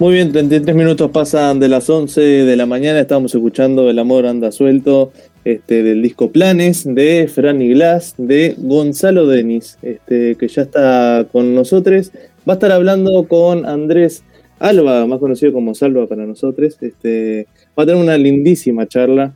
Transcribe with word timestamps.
Muy 0.00 0.14
bien, 0.14 0.32
33 0.32 0.74
minutos 0.74 1.08
pasan 1.12 1.60
de 1.60 1.68
las 1.68 1.88
11 1.88 2.20
de 2.20 2.56
la 2.56 2.66
mañana. 2.66 2.98
Estamos 2.98 3.32
escuchando 3.32 3.88
El 3.88 4.00
amor 4.00 4.26
anda 4.26 4.50
suelto 4.50 5.12
este, 5.44 5.84
del 5.84 6.02
disco 6.02 6.32
Planes 6.32 6.82
de 6.84 7.28
Franny 7.32 7.74
Glass, 7.74 8.16
de 8.18 8.56
Gonzalo 8.58 9.28
Denis, 9.28 9.78
este, 9.82 10.34
que 10.34 10.48
ya 10.48 10.62
está 10.62 11.28
con 11.30 11.54
nosotros. 11.54 12.10
Va 12.46 12.54
a 12.54 12.56
estar 12.56 12.72
hablando 12.72 13.28
con 13.28 13.66
Andrés 13.66 14.24
Alba, 14.58 15.06
más 15.06 15.20
conocido 15.20 15.52
como 15.52 15.76
Salva 15.76 16.08
para 16.08 16.26
nosotros. 16.26 16.76
Este, 16.80 17.46
va 17.78 17.84
a 17.84 17.86
tener 17.86 18.02
una 18.02 18.18
lindísima 18.18 18.88
charla 18.88 19.32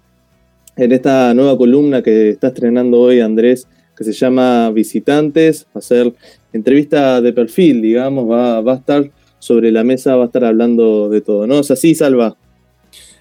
en 0.77 0.91
esta 0.91 1.35
nueva 1.35 1.57
columna 1.57 2.03
que 2.03 2.31
está 2.31 2.49
estrenando 2.49 2.99
hoy 2.99 3.21
Andrés, 3.21 3.69
que 3.97 4.03
se 4.03 4.13
llama 4.13 4.73
Visitantes. 4.73 5.69
Va 5.69 5.79
a 5.79 5.83
ser 5.83 6.13
entrevista 6.53 7.21
de 7.21 7.33
perfil, 7.33 7.81
digamos, 7.81 8.29
va 8.29 8.59
a 8.59 8.75
estar 8.75 9.09
sobre 9.49 9.73
la 9.73 9.83
mesa 9.83 10.15
va 10.15 10.25
a 10.25 10.27
estar 10.27 10.45
hablando 10.45 11.09
de 11.09 11.23
todo, 11.23 11.47
¿no? 11.47 11.61
¿Es 11.61 11.71
así, 11.71 11.95
Salva? 11.95 12.37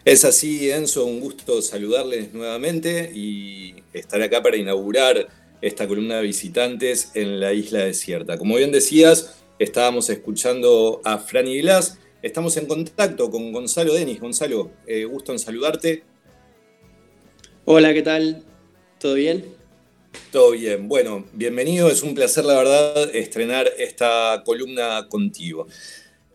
Es 0.04 0.26
así, 0.26 0.70
Enzo, 0.70 1.06
un 1.06 1.22
gusto 1.22 1.62
saludarles 1.62 2.34
nuevamente 2.34 3.10
y 3.16 3.76
estar 3.94 4.22
acá 4.22 4.44
para 4.44 4.58
inaugurar 4.58 5.30
esta 5.62 5.88
columna 5.88 6.18
de 6.18 6.24
visitantes 6.24 7.12
en 7.16 7.40
la 7.40 7.54
isla 7.54 7.86
desierta. 7.86 8.38
Como 8.38 8.58
bien 8.58 8.74
decías, 8.74 9.38
estábamos 9.58 10.10
escuchando 10.10 11.02
a 11.06 11.18
Franny 11.18 11.62
Glass, 11.62 11.98
estamos 12.22 12.58
en 12.58 12.66
contacto 12.66 13.32
con 13.32 13.54
Gonzalo 13.54 13.94
Denis. 13.94 14.20
Gonzalo, 14.20 14.72
eh, 14.86 15.06
gusto 15.06 15.32
en 15.32 15.40
saludarte. 15.40 16.04
Hola, 17.64 17.94
¿qué 17.94 18.02
tal? 18.02 18.44
¿Todo 19.00 19.14
bien? 19.14 19.46
Todo 20.32 20.52
bien, 20.52 20.90
bueno, 20.90 21.26
bienvenido, 21.32 21.90
es 21.90 22.04
un 22.04 22.16
placer 22.16 22.44
la 22.44 22.58
verdad 22.58 23.16
estrenar 23.16 23.70
esta 23.78 24.44
columna 24.46 25.08
contigo. 25.10 25.68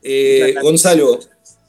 Eh, 0.03 0.55
Gonzalo, 0.61 1.21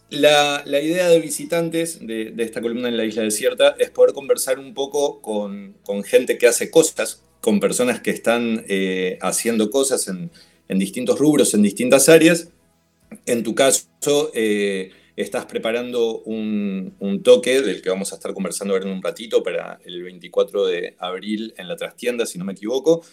la, 0.10 0.64
idea 0.66 1.08
de 1.10 1.20
visitantes 1.20 2.06
de, 2.06 2.34
esta 2.38 2.62
columna 2.62 2.88
en 2.88 2.98
la 2.98 3.06
isla 3.06 3.24
desierta 3.24 3.76
es 3.80 3.90
poder 3.90 4.14
conversar 4.14 4.60
un 4.60 4.74
poco 4.74 5.22
con, 5.22 5.76
gente 6.04 6.38
que 6.38 6.48
hace 6.48 6.70
cosas, 6.70 7.24
con 7.42 7.60
personas 7.60 8.02
que 8.02 8.12
están 8.12 8.66
eh, 8.68 9.18
haciendo 9.22 9.70
cosas 9.70 10.08
en, 10.08 10.32
distintos 10.70 11.20
rubros, 11.20 11.54
en 11.54 11.62
distintas 11.62 12.10
áreas. 12.10 12.50
En 13.28 13.44
tu 13.44 13.54
caso, 13.54 14.32
eh, 14.34 14.92
estás 15.16 15.46
preparando 15.46 16.22
un, 16.22 17.22
toque 17.24 17.62
del 17.62 17.82
que 17.82 17.90
vamos 17.90 18.12
a 18.12 18.16
estar 18.16 18.34
conversando 18.34 18.76
en 18.76 18.88
un 18.88 19.04
ratito 19.04 19.44
para 19.44 19.80
el 19.86 20.02
24 20.02 20.66
de 20.66 20.96
abril 20.98 21.54
en 21.58 21.68
la 21.68 21.76
trastienda, 21.76 22.26
si 22.26 22.40
no 22.40 22.46
me 22.46 22.54
equivoco. 22.54 23.04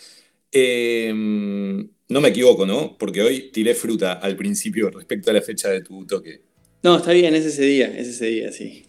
No 2.10 2.20
me 2.20 2.28
equivoco, 2.28 2.66
¿no? 2.66 2.98
Porque 2.98 3.22
hoy 3.22 3.50
tiré 3.52 3.74
fruta 3.74 4.14
al 4.14 4.36
principio 4.36 4.90
respecto 4.90 5.30
a 5.30 5.32
la 5.32 5.40
fecha 5.40 5.70
de 5.70 5.80
tu 5.80 6.04
toque. 6.06 6.42
No, 6.82 6.96
está 6.96 7.12
bien, 7.12 7.34
es 7.36 7.46
ese 7.46 7.62
día, 7.62 7.86
es 7.86 8.08
ese 8.08 8.26
día, 8.26 8.52
sí. 8.52 8.84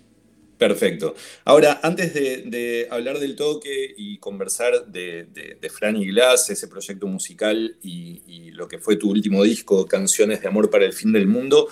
Perfecto. 0.58 1.14
Ahora, 1.46 1.80
antes 1.84 2.14
de, 2.14 2.88
hablar 2.90 3.20
del 3.20 3.36
toque 3.36 3.94
y 3.96 4.18
conversar 4.18 4.88
de, 4.88 5.26
de, 5.26 5.70
Fran 5.70 5.98
y 5.98 6.08
Glass, 6.08 6.50
ese 6.50 6.68
proyecto 6.68 7.06
musical 7.06 7.78
y, 7.84 8.52
lo 8.52 8.68
que 8.68 8.80
fue 8.80 8.96
tu 8.96 9.10
último 9.10 9.44
disco, 9.44 9.88
Canciones 9.88 10.42
de 10.42 10.48
Amor 10.48 10.70
para 10.70 10.86
el 10.86 10.94
Fin 10.94 11.12
del 11.12 11.28
Mundo, 11.28 11.68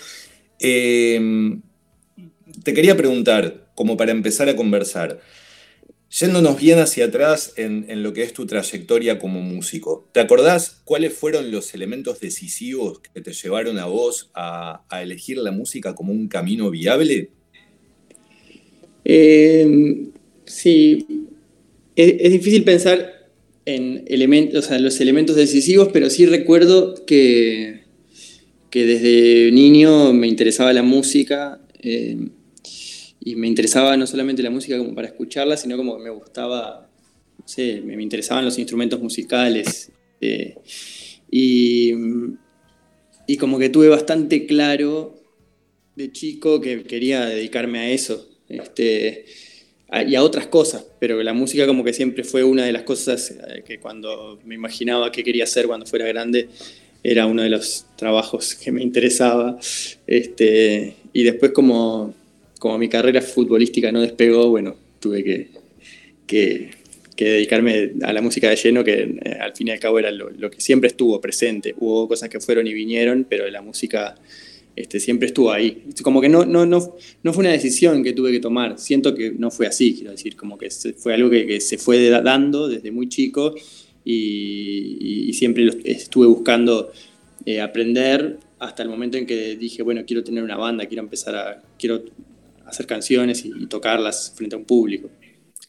em, 0.59 1.61
te 2.63 2.73
quería 2.73 2.95
preguntar, 2.95 3.71
como 3.75 3.97
para 3.97 4.11
empezar 4.11 4.49
a 4.49 4.55
conversar, 4.55 5.19
Yéndonos 6.11 6.59
bien 6.59 6.79
hacia 6.79 7.05
atrás 7.05 7.53
en, 7.55 8.01
lo 8.01 8.13
que 8.13 8.23
es 8.23 8.33
tu 8.33 8.47
trayectoria 8.47 9.19
como 9.19 9.41
músico, 9.41 10.09
¿te 10.11 10.19
acordás 10.19 10.81
cuáles 10.83 11.13
fueron 11.13 11.51
los 11.51 11.75
elementos 11.75 12.19
decisivos 12.19 12.99
que 12.99 13.21
te 13.21 13.31
llevaron 13.31 13.77
a 13.77 13.85
vos 13.85 14.31
a, 14.33 14.83
elegir 15.03 15.37
la 15.37 15.51
música 15.51 15.93
como 15.93 16.11
un 16.11 16.27
camino 16.27 16.71
viable? 16.71 17.29
Em, 19.05 20.11
sí, 20.45 21.05
es, 21.95 22.31
difícil 22.31 22.63
pensar 22.63 23.29
en 23.65 24.03
elementos, 24.07 24.71
los 24.81 24.99
elementos 24.99 25.35
decisivos, 25.35 25.89
pero 25.93 26.09
sí 26.09 26.25
recuerdo 26.25 27.05
que, 27.05 27.83
que 28.71 28.85
desde 28.87 29.51
niño 29.51 30.11
me 30.13 30.27
interesaba 30.27 30.73
la 30.73 30.81
música. 30.81 31.61
Em, 31.81 32.31
y 33.21 33.35
me 33.35 33.47
interesaba 33.47 33.97
no 33.97 34.07
solamente 34.07 34.41
la 34.43 34.49
música 34.49 34.77
como 34.77 34.95
para 34.95 35.07
escucharla, 35.07 35.57
sino 35.57 35.77
como 35.77 35.97
que 35.97 36.03
me 36.03 36.09
gustaba, 36.09 36.89
no 37.37 37.47
sé, 37.47 37.81
me, 37.81 38.01
interesaban 38.01 38.45
los 38.45 38.57
instrumentos 38.57 38.99
musicales. 39.01 39.91
Eh, 40.21 40.55
y, 41.29 41.93
y 43.27 43.37
como 43.37 43.59
que 43.59 43.69
tuve 43.69 43.89
bastante 43.89 44.45
claro 44.45 45.15
de 45.95 46.11
chico 46.11 46.61
que 46.61 46.83
quería 46.83 47.25
dedicarme 47.25 47.79
a 47.79 47.89
eso. 47.89 48.27
Este, 48.47 49.25
y 50.07 50.15
a 50.15 50.23
otras 50.23 50.47
cosas, 50.47 50.85
pero 50.99 51.21
la 51.23 51.33
música 51.33 51.65
como 51.65 51.83
que 51.83 51.93
siempre 51.93 52.23
fue 52.23 52.43
una 52.43 52.63
de 52.63 52.71
las 52.71 52.83
cosas 52.83 53.31
eh, 53.31 53.63
que 53.65 53.79
cuando 53.79 54.39
me 54.45 54.55
imaginaba 54.55 55.11
que 55.11 55.23
quería 55.23 55.45
hacer 55.45 55.65
cuando 55.67 55.85
fuera 55.85 56.07
grande, 56.07 56.47
era 57.03 57.25
uno 57.25 57.41
de 57.41 57.49
los 57.49 57.85
trabajos 57.95 58.55
que 58.55 58.71
me 58.71 58.83
interesaba. 58.83 59.57
Este, 60.05 60.95
y 61.11 61.23
después 61.23 61.51
como 61.51 62.13
como 62.59 62.77
mi 62.77 62.89
carrera 62.89 63.21
futbolística 63.21 63.91
no 63.91 64.01
despegó, 64.01 64.49
bueno, 64.49 64.75
tuve 64.99 65.49
que, 66.27 66.69
dedicarme 67.17 67.93
a 68.03 68.13
la 68.13 68.21
música 68.21 68.49
de 68.49 68.55
lleno, 68.55 68.83
que 68.83 69.17
eh, 69.23 69.37
al 69.41 69.53
fin 69.53 69.69
y 69.69 69.71
al 69.71 69.79
cabo 69.79 69.99
era 69.99 70.11
lo, 70.11 70.51
que 70.51 70.61
siempre 70.61 70.87
estuvo 70.87 71.19
presente. 71.19 71.73
Hubo 71.77 72.07
cosas 72.07 72.29
que 72.29 72.39
fueron 72.39 72.67
y 72.67 72.73
vinieron, 72.73 73.25
pero 73.27 73.49
la 73.49 73.61
música 73.61 74.15
este, 74.75 74.99
siempre 74.99 75.27
estuvo 75.27 75.51
ahí. 75.51 75.83
Como 76.03 76.21
que 76.21 76.29
no, 76.29 76.45
no, 76.45 76.65
no, 76.65 76.95
no 77.23 77.33
fue 77.33 77.41
una 77.41 77.51
decisión 77.51 78.03
que 78.03 78.13
tuve 78.13 78.31
que 78.31 78.39
tomar. 78.39 78.77
Siento 78.77 79.15
que 79.15 79.31
no 79.31 79.51
fue 79.51 79.67
así, 79.67 79.95
quiero 79.95 80.11
decir, 80.11 80.35
como 80.35 80.57
que 80.57 80.69
fue 80.97 81.13
algo 81.13 81.29
que, 81.29 81.59
se 81.59 81.77
fue 81.77 82.09
dando 82.09 82.67
desde 82.67 82.91
muy 82.91 83.09
chico 83.09 83.55
y, 84.05 85.31
siempre 85.33 85.69
estuve 85.85 86.27
buscando 86.27 86.91
eh, 87.45 87.61
aprender 87.61 88.39
hasta 88.59 88.83
el 88.83 88.89
momento 88.89 89.17
en 89.17 89.25
que 89.25 89.55
dije, 89.55 89.83
bueno, 89.83 90.03
quiero 90.05 90.23
tener 90.23 90.43
una 90.43 90.57
banda, 90.57 90.85
quiero 90.85 91.03
empezar 91.03 91.35
a, 91.35 91.63
quiero 91.77 92.03
hacer 92.69 92.85
canciones 92.85 93.43
y, 93.45 93.67
tocarlas 93.67 94.33
frente 94.35 94.55
a 94.55 94.59
un 94.59 94.65
público. 94.65 95.09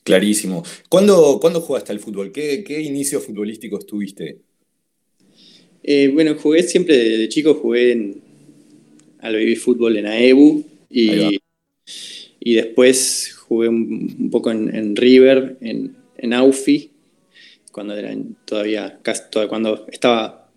Clarísimo. 0.04 0.62
¿Cuándo, 0.88 1.38
¿cuándo 1.40 1.60
jugaste 1.60 1.92
al 1.92 2.00
fútbol? 2.00 2.32
¿Qué, 2.32 2.64
qué 2.64 2.80
inicios 2.80 3.24
futbolísticos 3.24 3.86
tuviste? 3.86 4.38
Eh, 5.82 6.08
bueno, 6.08 6.34
jugué 6.36 6.62
siempre 6.62 6.96
de, 6.96 7.28
chico, 7.28 7.54
jugué 7.54 7.92
en, 7.92 8.22
al 9.20 9.34
baby 9.34 9.56
fútbol 9.56 9.96
en 9.96 10.06
AEBU 10.06 10.64
y, 10.90 11.38
y 12.38 12.54
después 12.54 13.34
jugué 13.34 13.68
un, 13.68 14.28
poco 14.30 14.50
en, 14.50 14.96
River, 14.96 15.56
en, 15.60 15.96
en, 16.16 16.32
Aufi, 16.32 16.90
cuando 17.72 17.96
era 17.96 18.14
todavía, 18.44 18.98
casi, 19.02 19.22
cuando 19.48 19.86
estaba 19.90 20.50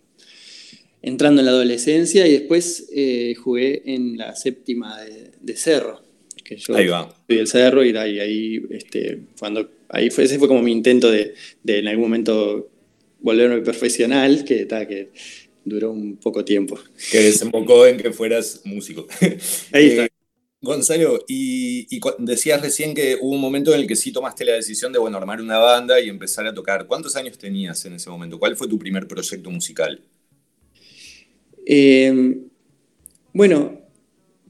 entrando 1.00 1.40
en 1.40 1.46
la 1.46 1.52
adolescencia 1.52 2.26
y 2.26 2.32
después 2.32 2.88
eh, 2.94 3.34
jugué 3.34 3.82
en 3.86 4.16
la 4.16 4.34
séptima 4.34 4.98
de 5.00 5.56
Cerro 5.56 6.03
que 6.44 6.56
yo 6.56 6.76
ahí 6.76 6.86
va. 6.86 7.14
el 7.28 7.46
cerro 7.46 7.84
y 7.84 7.96
ahí, 7.96 8.20
ahí, 8.20 8.62
este, 8.70 9.22
cuando, 9.38 9.70
ahí 9.88 10.10
fue, 10.10 10.24
ese 10.24 10.38
fue 10.38 10.48
como 10.48 10.62
mi 10.62 10.72
intento 10.72 11.10
de, 11.10 11.34
en 11.66 11.88
algún 11.88 12.04
momento 12.04 12.70
volverme 13.20 13.62
profesional, 13.62 14.44
que, 14.44 14.66
que 14.66 15.10
duró 15.64 15.90
un 15.90 16.16
poco 16.16 16.44
tiempo. 16.44 16.78
Que 17.10 17.20
desembocó 17.20 17.86
en 17.86 17.96
que 17.96 18.12
fueras 18.12 18.60
músico. 18.64 19.06
Ahí 19.72 19.86
está. 19.86 20.04
Eh, 20.04 20.08
Gonzalo, 20.64 21.22
y, 21.28 21.86
decías 22.18 22.60
recién 22.62 22.94
que 22.94 23.18
hubo 23.20 23.34
un 23.34 23.40
momento 23.40 23.74
en 23.74 23.80
el 23.80 23.86
que 23.86 23.96
sí 23.96 24.12
tomaste 24.12 24.46
la 24.46 24.54
decisión 24.54 24.92
de 24.92 24.98
bueno, 24.98 25.18
armar 25.18 25.40
una 25.40 25.58
banda 25.58 26.00
y 26.00 26.08
empezar 26.08 26.46
a 26.46 26.54
tocar. 26.54 26.86
¿Cuántos 26.86 27.16
años 27.16 27.36
tenías 27.36 27.84
en 27.84 27.92
ese 27.92 28.08
momento? 28.08 28.38
¿Cuál 28.38 28.56
fue 28.56 28.66
tu 28.66 28.78
primer 28.78 29.06
proyecto 29.06 29.50
musical? 29.50 30.00
Eh, 31.66 32.38
bueno, 33.34 33.83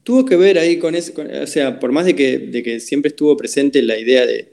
tuvo 0.05 0.23
que 0.23 0.35
ver 0.37 0.59
ahí 0.59 0.77
con 0.77 0.93
eso, 0.93 1.11
o 1.41 1.47
sea, 1.47 1.79
por 1.79 1.91
más 1.91 2.05
de 2.05 2.15
que, 2.15 2.79
siempre 2.79 3.09
estuvo 3.09 3.35
presente 3.35 3.81
la 3.81 3.97
idea 3.97 4.25
de, 4.25 4.51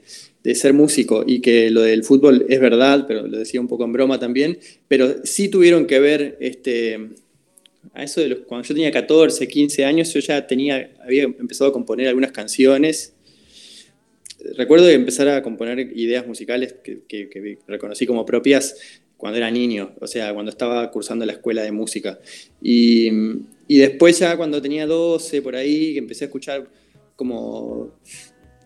ser 0.55 0.73
músico 0.73 1.23
y 1.25 1.39
que 1.39 1.69
lo 1.69 1.83
del 1.83 2.03
fútbol 2.03 2.45
es 2.49 2.59
verdad, 2.59 3.05
pero 3.07 3.25
lo 3.27 3.37
decía 3.37 3.61
un 3.61 3.69
poco 3.69 3.85
en 3.85 3.93
broma 3.93 4.19
también, 4.19 4.57
pero 4.89 5.23
sí 5.23 5.47
tuvieron 5.47 5.85
que 5.85 5.99
ver, 6.01 6.37
este, 6.41 7.11
a 7.93 8.03
eso 8.03 8.19
de 8.19 8.29
los, 8.29 8.39
cuando 8.39 8.67
yo 8.67 8.73
tenía 8.73 8.91
14, 8.91 9.47
15 9.47 9.85
años, 9.85 10.11
yo 10.11 10.19
ya 10.19 10.45
tenía, 10.45 10.91
había 11.01 11.23
empezado 11.23 11.69
a 11.69 11.73
componer 11.73 12.07
algunas 12.07 12.31
canciones. 12.33 13.13
Recuerdo 14.57 14.87
de 14.87 14.95
empezar 14.95 15.29
a 15.29 15.41
componer 15.41 15.79
ideas 15.95 16.27
musicales 16.27 16.75
que 16.83 17.57
reconocí 17.67 18.05
como 18.05 18.25
propias 18.25 18.75
cuando 19.23 19.37
era 19.37 19.49
niño, 19.49 19.93
o 20.01 20.05
sea, 20.05 20.33
cuando 20.33 20.51
estaba 20.51 20.91
cursando 20.91 21.25
la 21.25 21.31
escuela 21.31 21.63
de 21.63 21.71
música. 21.71 22.19
Y, 22.61 23.09
y 23.69 23.77
después 23.77 24.19
ya 24.19 24.35
cuando 24.35 24.61
tenía 24.61 24.85
12, 24.85 25.41
por 25.41 25.55
ahí, 25.55 25.97
empecé 25.97 26.25
a 26.25 26.27
escuchar 26.27 26.67
como... 27.15 27.97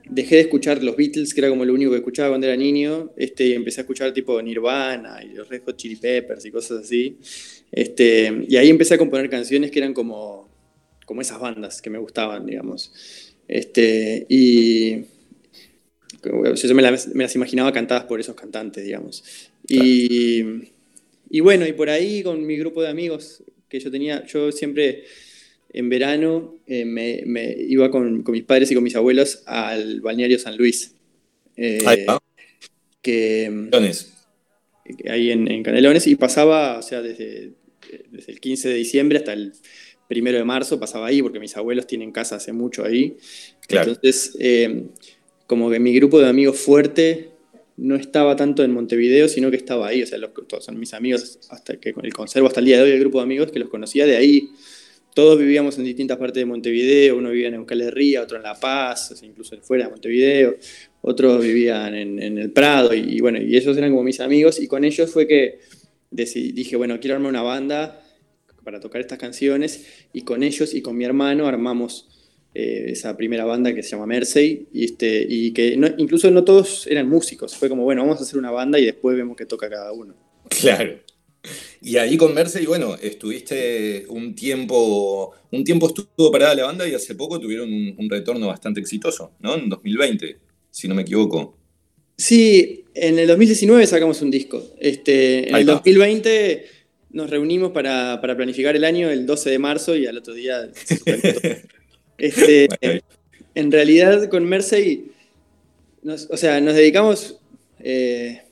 Dejé 0.10 0.38
de 0.38 0.42
escuchar 0.42 0.84
los 0.84 0.96
Beatles, 0.96 1.36
que 1.36 1.42
era 1.42 1.50
como 1.50 1.64
lo 1.64 1.76
único 1.76 1.92
que 1.92 1.98
escuchaba 1.98 2.30
cuando 2.30 2.48
era 2.48 2.56
niño, 2.56 3.12
este, 3.18 3.46
y 3.46 3.54
empecé 3.54 3.82
a 3.82 3.84
escuchar 3.84 4.12
tipo 4.14 4.42
Nirvana 4.42 5.24
y 5.24 5.36
los 5.36 5.48
Red 5.48 5.62
Hot 5.64 5.78
Chili 5.78 5.98
Peppers 5.98 6.44
y 6.44 6.50
cosas 6.50 6.86
así. 6.86 7.20
Este, 7.72 8.46
y 8.50 8.56
ahí 8.56 8.72
empecé 8.72 8.96
a 8.96 8.98
componer 8.98 9.30
canciones 9.30 9.70
que 9.70 9.78
eran 9.78 9.94
como, 9.94 10.50
como 11.06 11.22
esas 11.22 11.40
bandas 11.40 11.84
que 11.84 11.92
me 11.92 12.00
gustaban, 12.00 12.48
digamos. 12.48 12.92
Este, 13.48 14.26
y 14.28 15.04
yo 16.24 16.76
me 16.76 16.82
las, 16.82 17.36
imaginaba 17.36 17.72
cantadas 17.72 18.06
por 18.06 18.20
esos 18.20 18.36
cantantes, 18.36 18.84
digamos. 18.84 19.24
Y, 19.68 20.44
y, 21.30 21.40
bueno, 21.40 21.66
y 21.68 21.74
por 21.74 21.90
ahí 21.90 22.24
con 22.24 22.46
mi 22.46 22.58
grupo 22.58 22.82
de 22.82 22.90
amigos 22.90 23.44
que 23.70 23.80
yo 23.80 23.92
tenía, 23.92 24.26
yo 24.26 24.52
siempre 24.52 25.04
en 25.70 25.90
verano 25.90 26.56
eh, 26.66 26.86
me, 26.86 27.24
me, 27.26 27.56
iba 27.68 27.92
con, 27.92 28.24
con, 28.24 28.34
mis 28.34 28.44
padres 28.44 28.72
y 28.72 28.76
con 28.76 28.84
mis 28.84 28.96
abuelos 28.96 29.44
al 29.46 30.02
balneario 30.02 30.40
San 30.40 30.58
Luis. 30.58 30.96
Eh, 31.56 31.80
ahí 31.86 32.06
que, 33.02 33.70
ahí 35.10 35.32
en, 35.32 35.50
en, 35.50 35.64
Canelones 35.64 36.08
y 36.08 36.16
pasaba, 36.16 36.78
o 36.78 36.82
sea, 36.82 37.02
desde, 37.02 37.54
desde 38.10 38.32
el 38.32 38.40
15 38.40 38.70
de 38.70 38.76
diciembre 38.76 39.18
hasta 39.18 39.34
el 39.34 39.54
primero 40.08 40.38
de 40.38 40.44
marzo 40.44 40.80
pasaba 40.80 41.08
ahí, 41.08 41.22
porque 41.22 41.40
mis 41.40 41.56
abuelos 41.58 41.88
tienen 41.88 42.12
casa 42.12 42.38
hace 42.38 42.54
mucho 42.54 42.86
ahí. 42.86 43.18
Entonces, 43.68 44.36
eh, 44.40 44.88
como 45.48 45.70
que 45.70 45.80
mi 45.80 45.94
grupo 45.96 46.20
de 46.20 46.30
amigos 46.30 46.58
fuerte 46.58 47.32
no 47.78 47.96
estaba 47.96 48.36
tanto 48.36 48.64
en 48.64 48.72
Montevideo, 48.72 49.28
sino 49.28 49.50
que 49.50 49.58
estaba 49.58 49.88
ahí. 49.88 50.04
O 50.04 50.06
sea, 50.06 50.18
los, 50.18 50.32
todos 50.48 50.66
son 50.66 50.80
mis 50.80 50.94
amigos, 50.94 51.40
hasta 51.50 51.78
que 51.78 51.94
el 52.02 52.14
conservo 52.14 52.48
hasta 52.48 52.60
el 52.60 52.66
día 52.66 52.78
de 52.78 52.84
hoy 52.84 52.92
el 52.92 53.00
grupo 53.00 53.20
de 53.20 53.24
amigos 53.24 53.52
que 53.52 53.60
los 53.60 53.70
conocía 53.70 54.06
de 54.06 54.18
ahí. 54.18 54.50
Todos 55.16 55.40
vivíamos 55.40 55.78
en 55.80 55.84
distintas 55.84 56.18
partes 56.18 56.42
de 56.42 56.46
Montevideo, 56.46 57.18
uno 57.18 57.32
vivía 57.32 57.48
en 57.48 57.56
Euskal 57.56 57.82
Herria, 57.82 58.22
otro 58.22 58.38
en 58.38 58.44
La 58.44 58.60
Paz, 58.60 59.16
incluso 59.24 59.58
fuera 59.62 59.86
de 59.86 59.90
Montevideo, 59.90 60.58
otros 61.02 61.42
vivían 61.42 61.96
en, 61.96 62.38
el 62.38 62.52
Prado, 62.52 62.94
y, 62.94 63.20
bueno, 63.20 63.42
y 63.42 63.58
ellos 63.58 63.76
eran 63.76 63.90
como 63.90 64.04
mis 64.04 64.20
amigos, 64.20 64.60
y 64.60 64.68
con 64.68 64.84
ellos 64.84 65.10
fue 65.10 65.26
que 65.26 65.58
decidí, 66.12 66.52
dije, 66.52 66.76
bueno, 66.76 67.00
quiero 67.00 67.16
armar 67.16 67.32
una 67.32 67.42
banda 67.42 68.00
para 68.68 68.82
tocar 68.82 69.00
estas 69.00 69.18
canciones 69.18 69.88
y 70.12 70.24
con 70.24 70.44
ellos 70.44 70.74
y 70.74 70.82
con 70.82 70.98
mi 70.98 71.06
hermano 71.06 71.48
armamos 71.48 72.10
eh, 72.60 72.92
esa 72.92 73.16
primera 73.16 73.46
banda 73.46 73.76
que 73.76 73.84
se 73.84 73.92
llama 73.92 74.08
Mersey 74.08 74.68
y, 74.74 74.86
este, 74.86 75.28
y 75.30 75.52
que 75.52 75.78
incluso 76.00 76.32
no 76.32 76.44
todos 76.44 76.88
eran 76.88 77.08
músicos, 77.08 77.56
fue 77.56 77.70
como, 77.70 77.84
bueno, 77.84 78.02
vamos 78.02 78.20
a 78.20 78.24
hacer 78.24 78.40
una 78.40 78.50
banda 78.50 78.80
y 78.80 78.86
después 78.86 79.16
vemos 79.16 79.38
qué 79.38 79.46
toca 79.46 79.70
cada 79.70 79.92
uno. 79.92 80.16
Claro. 80.50 80.98
Y 81.84 81.98
ahí 81.98 82.18
con 82.18 82.34
Mersey, 82.34 82.66
bueno, 82.66 82.96
estuviste 83.00 84.06
un 84.10 84.34
tiempo, 84.34 85.36
un 85.52 85.64
tiempo 85.64 85.86
estuvo 85.86 86.32
parada 86.32 86.56
la 86.56 86.64
banda 86.64 86.88
y 86.88 86.96
hace 86.96 87.14
poco 87.14 87.40
tuvieron 87.40 87.70
un, 87.72 88.10
retorno 88.10 88.48
bastante 88.48 88.80
exitoso, 88.80 89.34
¿no? 89.40 89.54
En 89.54 89.70
2020, 89.70 90.38
si 90.72 90.88
no 90.88 90.96
me 90.96 91.04
equivoco. 91.04 91.56
Sí, 92.18 92.86
en 92.96 93.20
el 93.20 93.28
2019 93.28 93.86
sacamos 93.86 94.20
un 94.24 94.32
disco. 94.32 94.64
Este, 94.80 95.48
en 95.48 95.58
el 95.58 95.66
2020 95.68 96.66
nos 97.12 97.30
reunimos 97.30 97.72
para, 97.72 98.20
planificar 98.20 98.76
el 98.76 98.84
año 98.84 99.12
el 99.12 99.28
12 99.28 99.52
de 99.52 99.60
marzo 99.60 99.96
y 99.96 100.08
al 100.08 100.18
otro 100.18 100.34
día... 100.34 100.72
este, 102.18 102.68
en 103.56 103.72
realidad 103.72 104.30
con 104.30 104.44
Mersey, 104.46 105.12
o 106.30 106.38
sea, 106.38 106.62
nos 106.62 106.76
dedicamos 106.76 107.40
eh, 107.80 108.44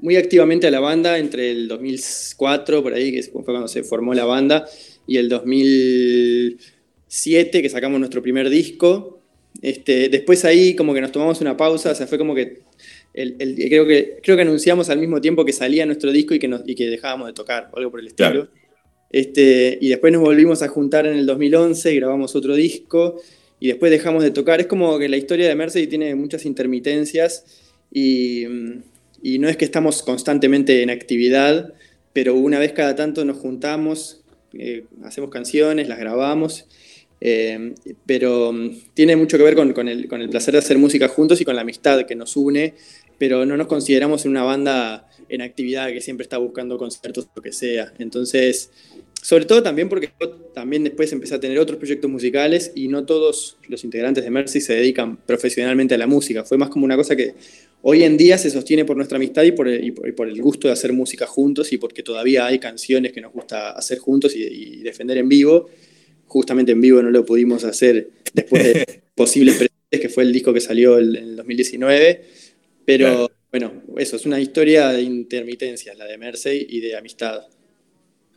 muy 0.00 0.16
activamente 0.16 0.66
a 0.66 0.70
la 0.70 0.80
banda 0.80 1.18
entre 1.18 1.50
el 1.50 1.68
2004, 1.68 2.82
por 2.82 2.94
ahí, 2.94 3.12
que 3.12 3.22
fue 3.22 3.44
cuando 3.44 3.68
se 3.68 3.82
formó 3.82 4.14
la 4.14 4.24
banda, 4.24 4.66
y 5.06 5.18
el 5.18 5.28
2007, 5.28 7.62
que 7.62 7.68
sacamos 7.68 8.00
nuestro 8.00 8.22
primer 8.22 8.48
disco. 8.50 9.18
Este, 9.62 10.08
después 10.08 10.44
ahí 10.44 10.76
como 10.76 10.94
que 10.94 11.00
nos 11.00 11.10
tomamos 11.12 11.40
una 11.40 11.56
pausa, 11.56 11.90
o 11.90 11.94
sea, 11.94 12.06
fue 12.06 12.18
como 12.18 12.34
que 12.34 12.60
creo, 13.12 13.86
que, 13.86 14.18
creo 14.22 14.36
que 14.36 14.42
anunciamos 14.42 14.90
al 14.90 14.98
mismo 14.98 15.20
tiempo 15.20 15.44
que 15.44 15.52
salía 15.52 15.84
nuestro 15.86 16.12
disco 16.12 16.34
y 16.34 16.38
que, 16.38 16.48
nos, 16.48 16.62
y 16.66 16.74
que 16.74 16.86
dejábamos 16.86 17.26
de 17.26 17.32
tocar, 17.32 17.70
o 17.72 17.78
algo 17.78 17.90
por 17.90 18.00
el 18.00 18.08
estilo. 18.08 18.48
Este, 19.10 19.78
y 19.80 19.88
después 19.88 20.12
nos 20.12 20.22
volvimos 20.22 20.62
a 20.62 20.68
juntar 20.68 21.06
en 21.06 21.16
el 21.16 21.26
2011, 21.26 21.94
grabamos 21.96 22.36
otro 22.36 22.54
disco 22.54 23.20
y 23.58 23.68
después 23.68 23.90
dejamos 23.90 24.22
de 24.22 24.30
tocar. 24.30 24.60
Es 24.60 24.66
como 24.66 24.98
que 24.98 25.08
la 25.08 25.16
historia 25.16 25.48
de 25.48 25.54
Mercedes 25.54 25.88
tiene 25.88 26.14
muchas 26.14 26.46
intermitencias 26.46 27.44
y, 27.92 28.44
y, 29.22 29.38
no 29.38 29.48
es 29.48 29.56
que 29.56 29.64
estamos 29.64 30.02
constantemente 30.02 30.82
en 30.82 30.90
actividad, 30.90 31.74
pero 32.12 32.34
una 32.36 32.58
vez 32.58 32.72
cada 32.72 32.94
tanto 32.94 33.24
nos 33.24 33.38
juntamos, 33.38 34.22
eh, 34.52 34.84
hacemos 35.02 35.30
canciones, 35.30 35.88
las 35.88 35.98
grabamos. 35.98 36.66
Eh, 37.22 37.74
pero 38.06 38.54
tiene 38.94 39.14
mucho 39.14 39.36
que 39.36 39.44
ver 39.44 39.54
con, 39.54 39.74
con, 39.74 39.88
el, 39.88 40.08
con 40.08 40.22
el 40.22 40.30
placer 40.30 40.52
de 40.52 40.58
hacer 40.60 40.78
música 40.78 41.06
juntos 41.06 41.38
y 41.38 41.44
con 41.44 41.54
la 41.54 41.60
amistad 41.60 42.06
que 42.06 42.14
nos 42.14 42.34
une 42.34 42.72
pero 43.20 43.44
no 43.44 43.58
nos 43.58 43.66
consideramos 43.66 44.24
una 44.24 44.44
banda 44.44 45.09
en 45.30 45.42
actividad 45.42 45.88
que 45.92 46.00
siempre 46.00 46.24
está 46.24 46.38
buscando 46.38 46.76
conciertos 46.76 47.28
lo 47.34 47.42
que 47.42 47.52
sea. 47.52 47.92
Entonces, 47.98 48.70
sobre 49.22 49.44
todo 49.44 49.62
también 49.62 49.88
porque 49.88 50.10
yo 50.20 50.30
también 50.30 50.84
después 50.84 51.12
empecé 51.12 51.34
a 51.34 51.40
tener 51.40 51.58
otros 51.58 51.78
proyectos 51.78 52.10
musicales 52.10 52.72
y 52.74 52.88
no 52.88 53.04
todos 53.04 53.58
los 53.68 53.84
integrantes 53.84 54.24
de 54.24 54.30
Mercy 54.30 54.60
se 54.60 54.74
dedican 54.74 55.16
profesionalmente 55.18 55.94
a 55.94 55.98
la 55.98 56.06
música. 56.06 56.44
Fue 56.44 56.58
más 56.58 56.70
como 56.70 56.84
una 56.84 56.96
cosa 56.96 57.16
que 57.16 57.34
hoy 57.82 58.02
en 58.02 58.16
día 58.16 58.38
se 58.38 58.50
sostiene 58.50 58.84
por 58.84 58.96
nuestra 58.96 59.16
amistad 59.16 59.42
y 59.42 59.52
por 59.52 59.68
el, 59.68 59.92
por, 59.92 60.28
el 60.28 60.40
gusto 60.42 60.68
de 60.68 60.72
hacer 60.72 60.92
música 60.92 61.26
juntos 61.26 61.72
y 61.72 61.78
porque 61.78 62.02
todavía 62.02 62.46
hay 62.46 62.58
canciones 62.58 63.12
que 63.12 63.20
nos 63.20 63.32
gusta 63.32 63.72
hacer 63.72 63.98
juntos 63.98 64.34
y, 64.34 64.82
defender 64.82 65.18
en 65.18 65.28
vivo. 65.28 65.68
Justamente 66.26 66.72
en 66.72 66.80
vivo 66.80 67.02
no 67.02 67.10
lo 67.10 67.24
pudimos 67.24 67.64
hacer 67.64 68.10
después 68.32 68.64
de 68.64 69.02
posibles 69.14 69.56
presentes, 69.56 70.00
que 70.00 70.08
fue 70.08 70.22
el 70.22 70.32
disco 70.32 70.52
que 70.52 70.60
salió 70.60 70.98
en 70.98 71.16
el 71.16 71.36
2019 71.36 72.50
pero 72.84 73.30
bueno, 73.50 73.82
eso 73.96 74.16
es 74.16 74.26
una 74.26 74.40
historia 74.40 74.88
de 74.88 75.02
intermitencias, 75.02 75.96
la 75.96 76.06
de 76.06 76.18
Mersey 76.18 76.66
y 76.68 76.80
de 76.80 76.96
amistad. 76.96 77.42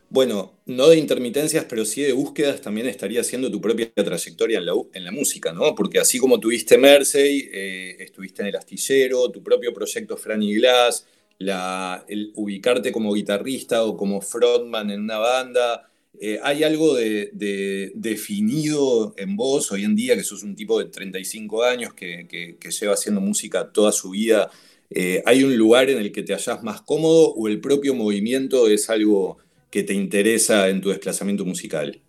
Bueno, 0.10 0.60
no 0.68 0.90
de 0.90 0.98
intermitencias, 0.98 1.66
pero 1.68 1.86
sí 1.86 2.02
de 2.02 2.14
búsquedas, 2.14 2.62
también 2.62 2.88
estaría 2.88 3.22
haciendo 3.22 3.50
tu 3.50 3.60
propia 3.60 3.92
trayectoria 3.94 4.60
en 4.60 5.06
la, 5.06 5.12
música, 5.12 5.52
¿no? 5.52 5.74
Porque 5.74 6.00
así 6.00 6.20
como 6.20 6.40
tuviste 6.40 6.78
Mersey, 6.78 7.50
eh, 7.52 7.96
estuviste 8.00 8.44
en 8.44 8.50
El 8.50 8.56
Astillero, 8.56 9.32
tu 9.32 9.42
propio 9.42 9.74
proyecto 9.74 10.16
Franny 10.16 10.54
Glass, 10.56 11.08
la, 11.40 12.06
el 12.08 12.32
ubicarte 12.36 12.92
como 12.92 13.14
guitarrista 13.14 13.84
o 13.84 13.98
como 13.98 14.22
frontman 14.22 14.92
en 14.92 15.02
una 15.02 15.18
banda, 15.18 15.90
eh, 16.20 16.40
¿Hay 16.44 16.64
algo 16.64 16.94
de, 16.96 17.92
definido 17.96 19.14
en 19.18 19.36
vos 19.36 19.72
hoy 19.72 19.84
en 19.84 19.96
día, 19.96 20.16
que 20.16 20.24
sos 20.24 20.44
un 20.44 20.56
tipo 20.56 20.78
de 20.80 20.86
35 20.86 21.64
años 21.64 21.94
que, 21.94 22.58
lleva 22.80 22.94
haciendo 22.94 23.20
música 23.20 23.72
toda 23.72 23.92
su 23.92 24.12
vida? 24.12 24.50
Eh, 24.96 25.24
¿Hay 25.26 25.44
un 25.44 25.58
lugar 25.58 25.90
en 25.90 25.98
el 25.98 26.12
que 26.12 26.24
te 26.24 26.34
hayas 26.34 26.64
más 26.64 26.82
cómodo 26.82 27.34
o 27.34 27.48
el 27.48 27.60
propio 27.60 27.96
movimiento 27.96 28.68
es 28.68 28.90
algo 28.90 29.38
que 29.70 29.84
te 29.84 29.94
interesa 29.94 30.70
en 30.70 30.82
tu 30.82 30.90
desplazamiento 30.90 31.46
musical? 31.46 32.02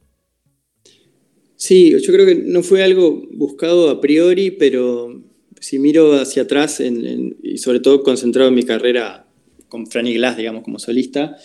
Sí, 1.57 1.93
yo 1.93 2.13
creo 2.13 2.27
que 2.27 2.35
no 2.35 2.63
fue 2.63 2.83
algo 2.83 3.27
buscado 3.33 3.89
a 3.89 4.01
priori, 4.01 4.51
pero 4.51 5.23
si 5.61 5.79
miro 5.79 6.13
hacia 6.13 6.43
atrás 6.43 6.81
y 6.81 7.59
sobre 7.59 7.81
todo 7.81 8.03
concentrado 8.03 8.49
en 8.49 8.55
mi 8.55 8.65
carrera 8.65 9.27
con 9.69 9.87
Franny 9.87 10.15
Glass, 10.15 10.37
digamos, 10.37 10.63
como 10.63 10.79
solista, 10.79 11.37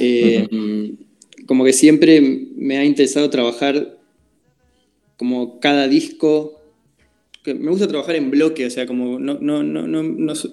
eh, 0.00 0.48
como 1.46 1.64
que 1.64 1.72
siempre 1.72 2.20
me 2.20 2.78
ha 2.78 2.84
interesado 2.84 3.30
trabajar 3.30 3.98
como 5.16 5.60
cada 5.60 5.86
disco. 5.86 6.61
Me 7.44 7.70
gusta 7.70 7.88
trabajar 7.88 8.16
en 8.16 8.30
bloque, 8.30 8.66
o 8.66 8.70
sea, 8.70 8.86
como 8.86 9.18
no, 9.18 9.38
no, 9.40 9.62
no, 9.62 9.86
no, 9.86 10.02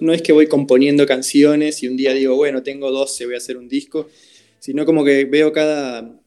no 0.00 0.12
es 0.12 0.22
que 0.22 0.32
voy 0.32 0.46
componiendo 0.46 1.06
canciones 1.06 1.82
y 1.82 1.88
un 1.88 1.96
día 1.96 2.12
digo, 2.14 2.34
bueno, 2.36 2.62
tengo 2.62 2.90
12, 2.90 3.26
voy 3.26 3.34
a 3.34 3.38
hacer 3.38 3.56
un 3.56 3.68
disco, 3.68 4.08
sino 4.58 4.84
como 4.84 5.04
que 5.04 5.24
veo 5.24 5.52
cada, 5.52 6.20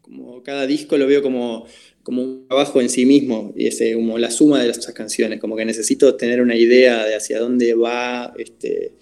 como 0.00 0.42
cada 0.42 0.66
disco, 0.66 0.96
lo 0.96 1.06
veo 1.06 1.22
como, 1.22 1.66
como 2.02 2.22
un 2.22 2.48
trabajo 2.48 2.80
en 2.80 2.88
sí 2.88 3.04
mismo, 3.04 3.52
y 3.56 3.66
ese, 3.66 3.94
como 3.94 4.18
la 4.18 4.30
suma 4.30 4.62
de 4.62 4.70
esas 4.70 4.94
canciones, 4.94 5.38
como 5.38 5.56
que 5.56 5.64
necesito 5.64 6.16
tener 6.16 6.40
una 6.40 6.56
idea 6.56 7.04
de 7.04 7.14
hacia 7.14 7.38
dónde 7.38 7.74
va 7.74 8.32
este, 8.38 8.92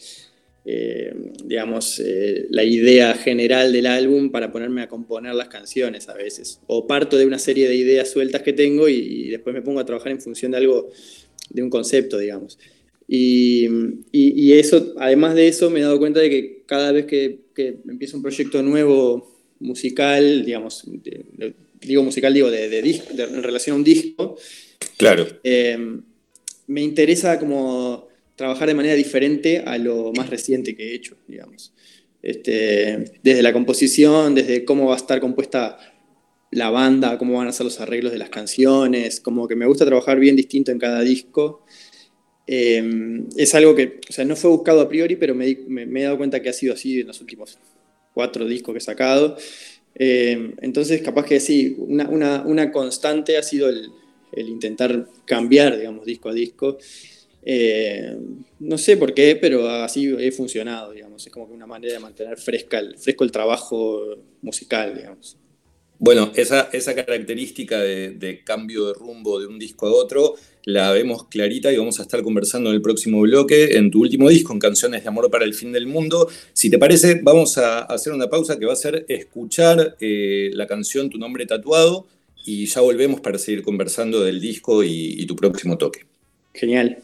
eh, 0.66 1.14
digamos, 1.44 2.00
eh, 2.00 2.46
la 2.48 2.64
idea 2.64 3.14
general 3.14 3.72
del 3.72 3.86
álbum 3.86 4.30
para 4.30 4.50
ponerme 4.50 4.80
a 4.82 4.88
componer 4.88 5.34
las 5.34 5.48
canciones 5.48 6.08
a 6.08 6.14
veces. 6.14 6.60
O 6.66 6.86
parto 6.86 7.18
de 7.18 7.26
una 7.26 7.38
serie 7.38 7.68
de 7.68 7.76
ideas 7.76 8.10
sueltas 8.10 8.42
que 8.42 8.54
tengo 8.54 8.88
y, 8.88 9.28
después 9.28 9.54
me 9.54 9.62
pongo 9.62 9.80
a 9.80 9.84
trabajar 9.84 10.12
en 10.12 10.20
función 10.20 10.52
de 10.52 10.58
algo, 10.58 10.90
de 11.50 11.62
un 11.62 11.68
concepto, 11.70 12.18
digamos. 12.18 12.58
Y, 13.06 13.68
eso, 14.52 14.94
además 14.98 15.34
de 15.34 15.48
eso, 15.48 15.68
me 15.70 15.80
he 15.80 15.82
dado 15.82 15.98
cuenta 15.98 16.20
de 16.20 16.30
que 16.30 16.62
cada 16.64 16.92
vez 16.92 17.04
que, 17.04 17.40
que 17.54 17.76
empiezo 17.86 18.16
un 18.16 18.22
proyecto 18.22 18.62
nuevo 18.62 19.34
musical, 19.60 20.44
digamos, 20.44 20.84
digo 21.80 22.02
musical, 22.02 22.32
digo 22.32 22.50
de, 22.50 22.78
en 22.78 23.42
relación 23.42 23.74
a 23.74 23.76
un 23.78 23.84
disco, 23.84 24.36
claro. 24.96 25.26
Eh, 25.42 25.76
me 26.66 26.82
interesa 26.82 27.38
como 27.38 28.08
trabajar 28.36 28.68
de 28.68 28.74
manera 28.74 28.94
diferente 28.94 29.62
a 29.64 29.78
lo 29.78 30.12
más 30.12 30.30
reciente 30.30 30.74
que 30.74 30.90
he 30.90 30.94
hecho, 30.94 31.16
digamos. 31.28 31.72
Este, 32.22 33.12
desde 33.22 33.42
la 33.42 33.52
composición, 33.52 34.34
desde 34.34 34.64
cómo 34.64 34.86
va 34.86 34.94
a 34.94 34.96
estar 34.96 35.20
compuesta 35.20 35.78
la 36.50 36.70
banda, 36.70 37.18
cómo 37.18 37.36
van 37.36 37.48
a 37.48 37.52
ser 37.52 37.64
los 37.64 37.80
arreglos 37.80 38.12
de 38.12 38.18
las 38.18 38.30
canciones, 38.30 39.20
como 39.20 39.48
que 39.48 39.56
me 39.56 39.66
gusta 39.66 39.84
trabajar 39.84 40.18
bien 40.18 40.36
distinto 40.36 40.70
en 40.70 40.78
cada 40.78 41.00
disco. 41.00 41.64
Em, 42.46 43.26
es 43.36 43.54
algo 43.54 43.74
que, 43.74 44.00
o 44.08 44.12
sea, 44.12 44.24
no 44.24 44.36
fue 44.36 44.50
buscado 44.50 44.80
a 44.80 44.88
priori, 44.88 45.16
pero 45.16 45.34
me, 45.34 45.50
he 45.50 46.02
dado 46.02 46.16
cuenta 46.16 46.40
que 46.40 46.48
ha 46.48 46.52
sido 46.52 46.74
así 46.74 47.00
en 47.00 47.08
los 47.08 47.20
últimos 47.20 47.58
cuatro 48.12 48.46
discos 48.46 48.72
que 48.72 48.78
he 48.78 48.80
sacado. 48.82 49.36
Eh, 49.94 50.54
entonces, 50.60 51.02
capaz 51.02 51.24
que 51.26 51.40
sí, 51.40 51.76
una, 51.78 52.72
constante 52.72 53.36
ha 53.36 53.42
sido 53.42 53.68
el, 53.68 53.90
intentar 54.36 55.08
cambiar, 55.24 55.76
digamos, 55.76 56.04
disco 56.04 56.28
a 56.28 56.34
disco. 56.34 56.78
Eh, 57.44 58.16
no 58.60 58.78
sé 58.78 58.96
por 58.96 59.12
qué, 59.12 59.36
pero 59.36 59.68
así 59.68 60.14
he 60.18 60.32
funcionado, 60.32 60.92
digamos. 60.92 61.26
Es 61.26 61.32
como 61.32 61.46
que 61.46 61.52
una 61.52 61.66
manera 61.66 61.94
de 61.94 62.00
mantener 62.00 62.38
fresca 62.38 62.80
fresco 62.96 63.24
el 63.24 63.30
trabajo 63.30 64.16
musical, 64.40 64.94
digamos. 64.94 65.36
Bueno, 65.98 66.32
esa, 66.34 66.70
esa 66.72 66.94
característica 66.94 67.80
de, 67.80 68.42
cambio 68.44 68.86
de 68.86 68.94
rumbo 68.94 69.40
de 69.40 69.46
un 69.46 69.58
disco 69.58 69.86
a 69.86 69.92
otro 69.92 70.34
la 70.64 70.90
vemos 70.92 71.28
clarita 71.28 71.72
y 71.72 71.76
vamos 71.76 72.00
a 72.00 72.02
estar 72.02 72.22
conversando 72.22 72.70
en 72.70 72.76
el 72.76 72.82
próximo 72.82 73.20
bloque, 73.20 73.76
en 73.76 73.90
tu 73.90 74.00
último 74.00 74.30
disco, 74.30 74.52
en 74.52 74.58
Canciones 74.58 75.02
de 75.02 75.08
Amor 75.08 75.30
para 75.30 75.44
el 75.44 75.54
Fin 75.54 75.72
del 75.72 75.86
Mundo. 75.86 76.28
Si 76.54 76.70
te 76.70 76.78
parece, 76.78 77.20
vamos 77.22 77.58
a 77.58 77.80
hacer 77.80 78.12
una 78.14 78.28
pausa 78.28 78.58
que 78.58 78.64
va 78.64 78.72
a 78.72 78.76
ser 78.76 79.04
escuchar 79.08 79.96
eh, 80.00 80.50
la 80.54 80.66
canción 80.66 81.10
Tu 81.10 81.18
nombre 81.18 81.44
tatuado 81.44 82.06
y 82.46 82.66
ya 82.66 82.80
volvemos 82.80 83.20
para 83.20 83.38
seguir 83.38 83.62
conversando 83.62 84.22
del 84.24 84.40
disco 84.40 84.82
y 84.82 85.24
tu 85.26 85.36
próximo 85.36 85.78
toque. 85.78 86.06
Genial. 86.54 86.98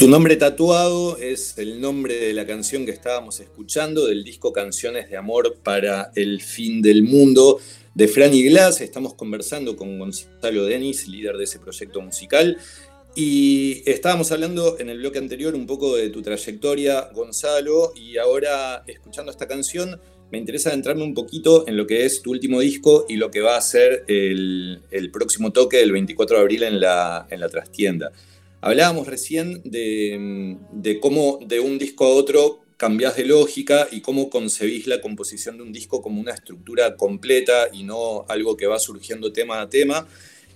Tu 0.00 0.08
nombre 0.08 0.36
tatuado 0.36 1.18
es 1.18 1.58
el 1.58 1.78
nombre 1.78 2.14
de 2.14 2.32
la 2.32 2.46
canción 2.46 2.86
que 2.86 2.90
estábamos 2.90 3.38
escuchando 3.38 4.06
del 4.06 4.24
disco 4.24 4.50
Canciones 4.50 5.10
de 5.10 5.18
Amor 5.18 5.58
para 5.62 6.10
el 6.16 6.40
Fin 6.40 6.80
del 6.80 7.02
Mundo 7.02 7.60
de 7.94 8.08
Franny 8.08 8.44
Glass. 8.44 8.80
Estamos 8.80 9.12
conversando 9.12 9.76
con 9.76 9.98
Gonzalo 9.98 10.64
Denis, 10.64 11.06
líder 11.06 11.36
de 11.36 11.44
ese 11.44 11.58
proyecto 11.58 12.00
musical. 12.00 12.56
Y 13.14 13.82
estábamos 13.84 14.32
hablando 14.32 14.78
en 14.78 14.88
el 14.88 15.00
bloque 15.00 15.18
anterior 15.18 15.54
un 15.54 15.66
poco 15.66 15.94
de 15.96 16.08
tu 16.08 16.22
trayectoria, 16.22 17.10
Gonzalo, 17.12 17.92
y 17.94 18.16
ahora 18.16 18.82
escuchando 18.86 19.30
esta 19.30 19.46
canción 19.46 20.00
me 20.32 20.38
interesa 20.38 20.70
adentrarme 20.70 21.02
un 21.02 21.12
poquito 21.12 21.68
en 21.68 21.76
lo 21.76 21.86
que 21.86 22.06
es 22.06 22.22
tu 22.22 22.30
último 22.30 22.60
disco 22.60 23.04
y 23.06 23.16
lo 23.16 23.30
que 23.30 23.42
va 23.42 23.58
a 23.58 23.60
ser 23.60 24.06
el, 24.08 25.10
próximo 25.12 25.52
toque 25.52 25.76
del 25.76 25.92
24 25.92 26.38
de 26.38 26.40
abril 26.40 26.62
en 26.62 26.80
la, 26.80 27.26
en 27.28 27.38
la 27.38 27.50
trastienda. 27.50 28.12
Hablábamos 28.62 29.06
recién 29.06 29.62
de, 29.64 30.98
cómo 31.00 31.38
de 31.46 31.60
un 31.60 31.78
disco 31.78 32.04
a 32.04 32.08
otro 32.08 32.60
cambias 32.76 33.16
de 33.16 33.24
lógica 33.24 33.88
y 33.90 34.00
cómo 34.00 34.30
concebís 34.30 34.86
la 34.86 35.00
composición 35.00 35.56
de 35.56 35.62
un 35.62 35.72
disco 35.72 36.02
como 36.02 36.20
una 36.20 36.32
estructura 36.32 36.96
completa 36.96 37.68
y 37.72 37.84
no 37.84 38.24
algo 38.28 38.56
que 38.56 38.66
va 38.66 38.78
surgiendo 38.78 39.32
tema 39.32 39.60
a 39.60 39.68
tema. 39.68 40.06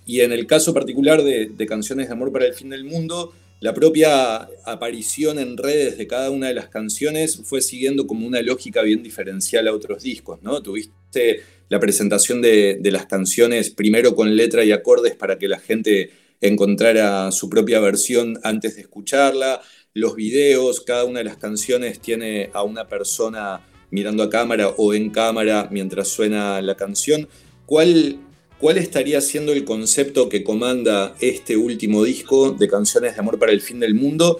Y 0.05 0.21
en 0.21 0.31
el 0.31 0.45
caso 0.45 0.73
particular 0.73 1.23
de, 1.23 1.65
Canciones 1.67 2.07
de 2.07 2.13
Amor 2.13 2.31
para 2.31 2.45
el 2.45 2.53
Fin 2.53 2.69
del 2.69 2.83
Mundo, 2.83 3.33
la 3.59 3.73
propia 3.73 4.49
aparición 4.65 5.39
en 5.39 5.57
redes 5.57 5.97
de 5.97 6.05
cada 6.05 6.29
una 6.29 6.47
de 6.47 6.53
las 6.53 6.67
canciones 6.67 7.41
fue 7.43 7.61
siguiendo 7.61 8.05
como 8.05 8.27
una 8.27 8.41
lógica 8.41 8.83
bien 8.83 9.01
diferencial 9.01 9.67
a 9.67 9.73
otros 9.73 10.03
discos, 10.03 10.43
¿no? 10.43 10.61
Tuviste 10.61 11.41
la 11.69 11.79
presentación 11.79 12.41
de 12.41 12.89
las 12.91 13.07
canciones 13.07 13.71
primero 13.71 14.15
con 14.15 14.35
letra 14.35 14.63
y 14.63 14.71
acordes 14.71 15.15
para 15.15 15.39
que 15.39 15.47
la 15.47 15.57
gente 15.57 16.11
encontrar 16.41 17.31
su 17.31 17.49
propia 17.49 17.79
versión 17.79 18.39
antes 18.43 18.75
de 18.75 18.81
escucharla. 18.81 19.61
Los 19.93 20.15
videos, 20.15 20.81
cada 20.81 21.05
una 21.05 21.19
de 21.19 21.25
las 21.25 21.37
canciones 21.37 21.99
tiene 21.99 22.49
a 22.53 22.63
una 22.63 22.87
persona 22.87 23.61
mirando 23.91 24.23
a 24.23 24.29
cámara 24.29 24.69
o 24.77 24.93
en 24.93 25.09
cámara 25.09 25.69
mientras 25.71 26.09
suena 26.09 26.61
la 26.61 26.75
canción. 26.75 27.27
¿Cuál, 27.65 28.19
¿Cuál 28.59 28.77
estaría 28.77 29.21
siendo 29.21 29.53
el 29.53 29.63
concepto 29.63 30.29
que 30.29 30.43
comanda 30.43 31.15
este 31.19 31.55
último 31.55 32.03
disco 32.03 32.51
de 32.51 32.67
canciones 32.67 33.13
de 33.13 33.19
amor 33.19 33.39
para 33.39 33.51
el 33.51 33.61
fin 33.61 33.79
del 33.79 33.95
mundo? 33.95 34.39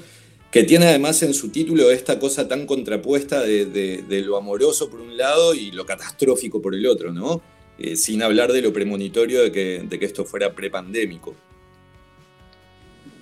que 0.56 0.64
tiene 0.64 0.86
además 0.86 1.22
en 1.22 1.34
su 1.34 1.50
título 1.50 1.92
esta 1.92 2.18
cosa 2.18 2.48
tan 2.48 2.66
contrapuesta 2.66 3.42
de, 3.42 4.24
lo 4.26 4.38
amoroso 4.38 4.90
por 4.90 5.02
un 5.02 5.18
lado 5.18 5.54
y 5.54 5.72
lo 5.72 5.86
catastrófico 5.86 6.62
por 6.62 6.74
el 6.74 6.86
otro, 6.86 7.12
¿no? 7.12 7.42
Eh, 7.78 7.98
sin 7.98 8.24
hablar 8.24 8.54
de 8.54 8.62
lo 8.62 8.72
premonitorio 8.72 9.44
de 9.44 9.52
que, 9.52 9.84
de 9.86 10.00
que 10.00 10.06
esto 10.06 10.24
fuera 10.24 10.56
prepandémico. 10.56 11.36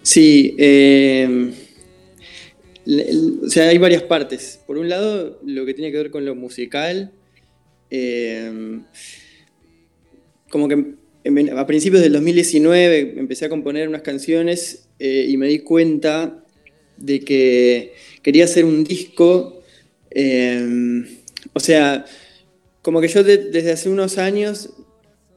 Sí, 0.04 0.54
eh, 0.60 1.54
o 3.42 3.50
sea, 3.50 3.70
hay 3.70 3.78
varias 3.78 4.04
partes. 4.04 4.60
Por 4.68 4.78
un 4.78 4.90
lado, 4.90 5.40
lo 5.46 5.66
que 5.66 5.74
tiene 5.74 5.92
que 5.92 5.98
ver 5.98 6.12
con 6.12 6.26
lo 6.26 6.36
musical, 6.36 7.14
eh, 7.90 8.82
como 10.50 10.68
que 10.68 10.96
a 11.56 11.66
principios 11.66 12.02
del 12.02 12.12
2019 12.12 13.16
empecé 13.18 13.46
a 13.46 13.50
componer 13.50 13.88
unas 13.88 14.02
canciones 14.02 14.90
eh, 15.00 15.26
y 15.30 15.38
me 15.38 15.48
di 15.48 15.60
cuenta 15.60 16.44
de 16.98 17.22
que 17.22 17.94
quería 18.22 18.44
hacer 18.44 18.66
un 18.66 18.84
disco, 18.84 19.64
o 21.54 21.60
sea, 21.62 22.06
como 22.82 23.00
que 23.00 23.08
yo 23.08 23.24
desde 23.24 23.72
hace 23.72 23.90
unos 23.90 24.18
años 24.18 24.70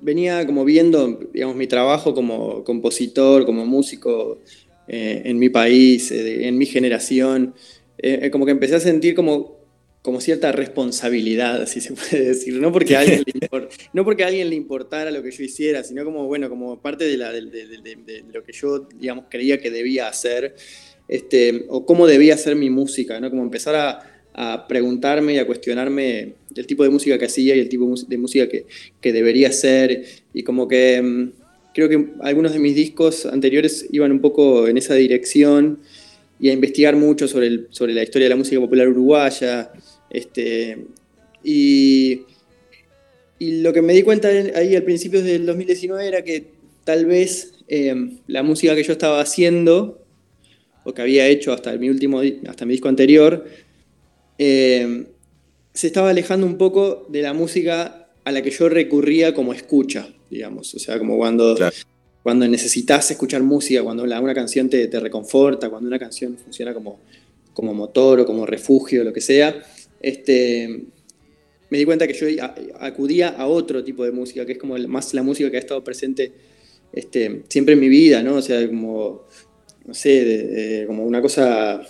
venía 0.07 0.47
como 0.47 0.65
viendo, 0.65 1.19
digamos, 1.33 1.57
mi 1.57 1.67
trabajo 1.67 2.15
como 2.15 2.63
compositor, 2.63 3.45
como 3.45 3.67
músico 3.67 4.41
eh, 4.87 5.23
en 5.25 5.37
mi 5.41 5.49
país, 5.49 6.13
eh, 6.13 6.47
en 6.47 6.57
mi 6.57 6.65
generación, 6.65 7.55
eh, 7.99 8.31
como 8.31 8.47
que 8.47 8.53
empecé 8.53 8.77
a 8.77 8.81
sentir 8.81 9.17
como, 9.17 9.59
como 10.03 10.21
cierta 10.21 10.53
responsabilidad, 10.53 11.67
si 11.67 11.81
se 11.81 11.93
puede 11.99 12.25
decir, 12.25 12.55
no 12.55 12.71
porque, 12.71 12.95
a 12.95 13.01
alguien 13.01 13.25
le 13.27 13.49
no 13.93 14.05
porque 14.05 14.23
a 14.23 14.29
alguien 14.29 14.49
le 14.49 14.55
importara 14.55 15.11
lo 15.11 15.25
que 15.25 15.33
yo 15.33 15.43
hiciera, 15.43 15.83
sino 15.83 16.05
como, 16.05 16.27
bueno, 16.29 16.49
como 16.49 16.81
parte 16.81 17.05
de, 17.05 17.17
la, 17.17 17.33
de, 17.33 18.25
lo 18.33 18.45
que 18.45 18.53
yo, 18.53 18.87
digamos, 18.95 19.25
creía 19.29 19.59
que 19.59 19.73
debía 19.73 20.07
hacer, 20.07 20.55
este, 21.09 21.67
o 21.69 21.85
cómo 21.85 22.07
debía 22.07 22.35
hacer 22.35 22.55
mi 22.55 22.71
música, 22.71 23.19
¿no? 23.19 23.29
Como 23.29 23.43
empezar 23.43 23.75
a, 23.75 24.16
a 24.39 24.69
preguntarme 24.69 25.33
y 25.33 25.39
a 25.39 25.47
cuestionarme 25.47 26.35
el 26.55 26.67
tipo 26.67 26.85
de 26.85 26.91
música 26.91 27.19
que 27.19 27.25
hacía 27.25 27.57
y 27.57 27.61
el 27.61 27.71
tipo 27.71 27.93
de 28.07 28.19
música 28.19 28.47
que, 28.47 28.67
que 29.01 29.13
debería 29.13 29.49
hacer. 29.49 30.05
Y 30.35 30.43
como 30.43 30.69
que 30.69 31.01
mm, 31.01 31.33
creo 31.75 31.89
que 31.89 32.09
algunos 32.21 32.53
de 32.53 32.59
mis 32.59 32.75
discos 32.75 33.25
anteriores 33.25 33.87
iban 33.93 34.13
un 34.13 34.21
poco 34.21 34.69
en 34.69 34.77
esa 34.77 34.95
dirección 34.95 35.79
y 36.39 36.51
a 36.51 36.53
investigar 36.53 36.97
mucho 36.97 37.27
sobre, 37.27 37.47
el, 37.47 37.67
sobre 37.71 37.95
la 37.95 38.03
historia 38.03 38.27
de 38.27 38.31
la 38.31 38.37
música 38.37 38.61
popular 38.61 38.89
uruguaya. 38.89 39.71
Este, 40.11 40.85
y, 41.43 42.21
y 43.39 43.63
lo 43.63 43.73
que 43.73 43.81
me 43.81 43.95
di 43.95 44.03
cuenta 44.03 44.29
ahí 44.29 44.77
al 44.77 44.83
principio 44.83 45.23
del 45.23 45.47
2019 45.47 46.07
era 46.07 46.23
que 46.23 46.45
tal 46.85 47.07
vez 47.07 47.55
eh, 47.69 48.19
la 48.27 48.43
música 48.43 48.75
que 48.75 48.83
yo 48.83 48.93
estaba 48.93 49.19
haciendo, 49.19 50.03
o 50.85 50.93
que 50.93 51.03
había 51.03 51.27
hecho 51.27 51.53
hasta 51.53 51.73
mi 51.79 51.89
último 51.89 52.21
hasta 52.47 52.65
mi 52.65 52.73
disco 52.73 52.89
anterior, 52.89 53.45
eh, 54.39 55.07
se 55.73 55.87
estaba 55.87 56.11
alejando 56.11 56.47
un 56.47 56.57
poco 56.57 57.07
de 57.09 57.23
la 57.23 57.33
música 57.33 58.09
a 58.25 58.33
la 58.33 58.43
que 58.43 58.51
yo 58.51 58.69
recurría 58.69 59.35
como 59.35 59.53
escucha, 59.53 60.09
digamos. 60.31 60.75
O 60.75 60.79
sea, 60.79 60.99
como 60.99 61.17
cuando, 61.17 61.57
cuando 62.23 62.49
necesitas 62.49 63.11
escuchar 63.11 63.43
música, 63.43 63.83
cuando 63.83 64.03
una 64.03 64.35
canción 64.35 64.69
te, 64.69 64.89
reconforta, 64.99 65.69
cuando 65.69 65.87
una 65.89 65.99
canción 65.99 66.37
funciona 66.37 66.75
como, 66.75 67.01
como 67.53 67.75
motor 67.75 68.21
o 68.21 68.27
como 68.27 68.47
refugio, 68.47 69.05
lo 69.05 69.13
que 69.13 69.21
sea. 69.21 69.63
Este, 70.01 70.87
me 71.71 71.79
di 71.79 71.85
cuenta 71.85 72.07
que 72.07 72.15
yo 72.15 72.27
acudía 72.81 73.29
a 73.29 73.47
otro 73.47 73.85
tipo 73.85 74.05
de 74.05 74.13
música, 74.13 74.45
que 74.47 74.53
es 74.53 74.59
como 74.59 74.77
más 74.79 75.15
la 75.15 75.23
música 75.23 75.51
que 75.51 75.57
ha 75.57 75.61
estado 75.61 75.85
presente 75.85 76.33
este, 76.93 77.43
siempre 77.49 77.75
en 77.75 77.81
mi 77.81 77.89
vida, 77.89 78.23
¿no? 78.23 78.37
O 78.37 78.43
sea, 78.43 78.67
como, 78.67 79.25
no 79.85 79.95
sé, 79.95 80.85
como 80.87 81.05
una 81.05 81.21
cosa 81.21 81.81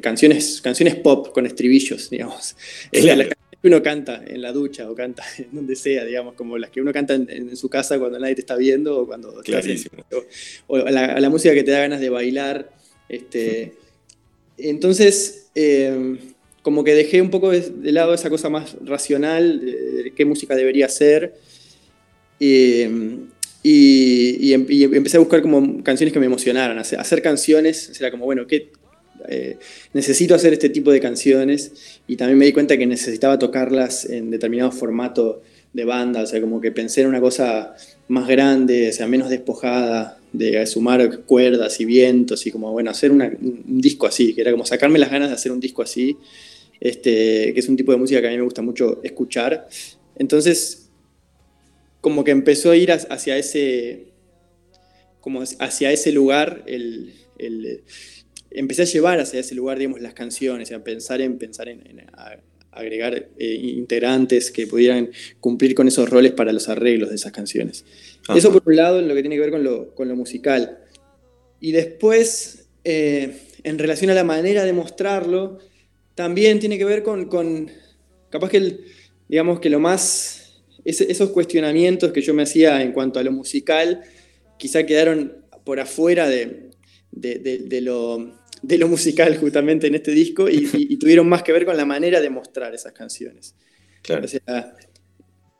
canciones, 0.00 0.60
canciones 0.60 0.96
pop 0.96 1.32
con 1.32 1.46
estribillos, 1.46 2.10
digamos. 2.10 2.56
Las 2.92 3.28
que 3.60 3.68
uno 3.68 3.82
canta 3.82 4.22
en 4.26 4.40
la 4.40 4.52
ducha 4.52 4.90
o 4.90 4.94
canta 4.94 5.24
en 5.38 5.48
donde 5.52 5.76
sea, 5.76 6.04
digamos, 6.04 6.34
como 6.34 6.58
las 6.58 6.70
que 6.70 6.80
uno 6.80 6.92
canta 6.92 7.14
en, 7.14 7.56
su 7.56 7.68
casa 7.68 7.98
cuando 7.98 8.18
nadie 8.18 8.34
te 8.34 8.42
está 8.42 8.56
viendo 8.56 9.00
o 9.00 9.06
cuando 9.06 9.42
o, 10.66 10.78
la, 10.78 11.30
música 11.30 11.54
que 11.54 11.64
te 11.64 11.70
da 11.70 11.80
ganas 11.80 12.00
de 12.00 12.08
bailar. 12.08 12.70
Este, 13.08 13.74
entonces, 14.58 15.50
em, 15.54 16.18
como 16.62 16.84
que 16.84 16.94
dejé 16.94 17.20
un 17.20 17.30
poco 17.30 17.50
de, 17.50 17.92
lado 17.92 18.14
esa 18.14 18.30
cosa 18.30 18.48
más 18.48 18.76
racional 18.84 19.60
de, 19.60 20.12
qué 20.14 20.24
música 20.24 20.54
debería 20.54 20.88
ser. 20.88 21.34
Em, 22.38 23.26
y, 23.62 24.52
em, 24.52 24.66
y, 24.68 24.84
empecé 24.84 25.16
a 25.16 25.20
buscar 25.20 25.42
como 25.42 25.82
canciones 25.82 26.12
que 26.12 26.20
me 26.20 26.26
emocionaran, 26.26 26.78
hacer, 26.78 27.00
hacer 27.00 27.22
canciones, 27.22 27.98
era 27.98 28.12
como, 28.12 28.24
bueno, 28.24 28.46
¿qué, 28.46 28.70
eh, 29.28 29.58
necesito 29.92 30.34
hacer 30.34 30.52
este 30.52 30.68
tipo 30.68 30.90
de 30.90 31.00
canciones 31.00 32.00
y 32.06 32.16
también 32.16 32.38
me 32.38 32.46
di 32.46 32.52
cuenta 32.52 32.76
que 32.76 32.86
necesitaba 32.86 33.38
tocarlas 33.38 34.04
en 34.04 34.30
determinado 34.30 34.70
formato 34.70 35.42
de 35.72 35.84
banda, 35.84 36.22
o 36.22 36.26
sea, 36.26 36.40
como 36.40 36.60
que 36.60 36.72
pensé 36.72 37.02
en 37.02 37.08
una 37.08 37.20
cosa 37.20 37.74
más 38.08 38.26
grande, 38.26 38.88
o 38.88 38.92
sea, 38.92 39.06
menos 39.06 39.28
despojada, 39.28 40.18
de 40.32 40.66
sumar 40.66 41.20
cuerdas 41.20 41.80
y 41.80 41.84
vientos 41.84 42.46
y 42.46 42.50
como, 42.50 42.70
bueno, 42.72 42.90
hacer 42.90 43.10
un 43.10 43.80
disco 43.80 44.06
así, 44.06 44.34
que 44.34 44.42
era 44.42 44.50
como 44.50 44.66
sacarme 44.66 44.98
las 44.98 45.10
ganas 45.10 45.28
de 45.28 45.34
hacer 45.34 45.52
un 45.52 45.60
disco 45.60 45.82
así, 45.82 46.16
este, 46.80 47.52
que 47.52 47.60
es 47.60 47.68
un 47.68 47.76
tipo 47.76 47.92
de 47.92 47.98
música 47.98 48.20
que 48.20 48.28
a 48.28 48.30
mí 48.30 48.36
me 48.36 48.42
gusta 48.42 48.62
mucho 48.62 49.00
escuchar. 49.02 49.68
Entonces, 50.16 50.90
como 52.00 52.24
que 52.24 52.30
empezó 52.30 52.70
a 52.70 52.76
ir 52.76 52.92
hacia 52.92 53.36
ese, 53.36 54.08
como 55.20 55.42
hacia 55.42 55.92
ese 55.92 56.12
lugar, 56.12 56.62
el, 56.66 57.14
empecé 58.50 58.82
a 58.82 58.86
llevar 58.86 59.20
hacia 59.20 59.40
ese 59.40 59.54
lugar, 59.54 59.78
digamos, 59.78 60.00
las 60.00 60.14
canciones, 60.14 60.72
a 60.72 60.82
pensar 60.82 61.20
en, 61.20 61.38
pensar 61.38 61.68
en, 61.68 61.82
agregar 62.72 63.28
eh, 63.38 63.54
integrantes 63.54 64.50
que 64.50 64.66
pudieran 64.66 65.10
cumplir 65.40 65.74
con 65.74 65.88
esos 65.88 66.08
roles 66.08 66.32
para 66.32 66.52
los 66.52 66.68
arreglos 66.68 67.10
de 67.10 67.16
esas 67.16 67.32
canciones. 67.32 67.84
Eso 68.34 68.52
por 68.52 68.62
un 68.66 68.76
lado 68.76 68.98
en 68.98 69.08
lo 69.08 69.14
que 69.14 69.22
tiene 69.22 69.36
que 69.36 69.40
ver 69.40 69.50
con 69.94 70.08
lo, 70.08 70.16
musical. 70.16 70.78
Y 71.60 71.72
después, 71.72 72.68
eh, 72.84 73.38
en 73.64 73.78
relación 73.78 74.10
a 74.10 74.14
la 74.14 74.22
manera 74.22 74.64
de 74.64 74.72
mostrarlo, 74.72 75.58
también 76.14 76.60
tiene 76.60 76.78
que 76.78 76.84
ver 76.84 77.02
con, 77.02 77.70
capaz 78.28 78.50
que, 78.50 78.58
el, 78.58 78.84
digamos 79.28 79.60
que 79.60 79.70
lo 79.70 79.80
más, 79.80 80.60
esos 80.84 81.30
cuestionamientos 81.30 82.12
que 82.12 82.20
yo 82.20 82.34
me 82.34 82.42
hacía 82.42 82.82
en 82.82 82.92
cuanto 82.92 83.18
a 83.18 83.22
lo 83.22 83.32
musical, 83.32 84.02
quizá 84.58 84.84
quedaron 84.84 85.38
por 85.64 85.80
afuera 85.80 86.28
de, 86.28 86.67
de, 87.20 87.80
lo, 87.80 88.88
musical 88.88 89.36
justamente 89.36 89.86
en 89.86 89.94
este 89.94 90.12
disco 90.12 90.48
y, 90.48 90.96
tuvieron 90.96 91.28
más 91.28 91.42
que 91.42 91.52
ver 91.52 91.64
con 91.64 91.76
la 91.76 91.84
manera 91.84 92.20
de 92.20 92.30
mostrar 92.30 92.74
esas 92.74 92.92
canciones. 92.92 93.54
Claro. 94.02 94.24
O 94.24 94.28
sea, 94.28 94.74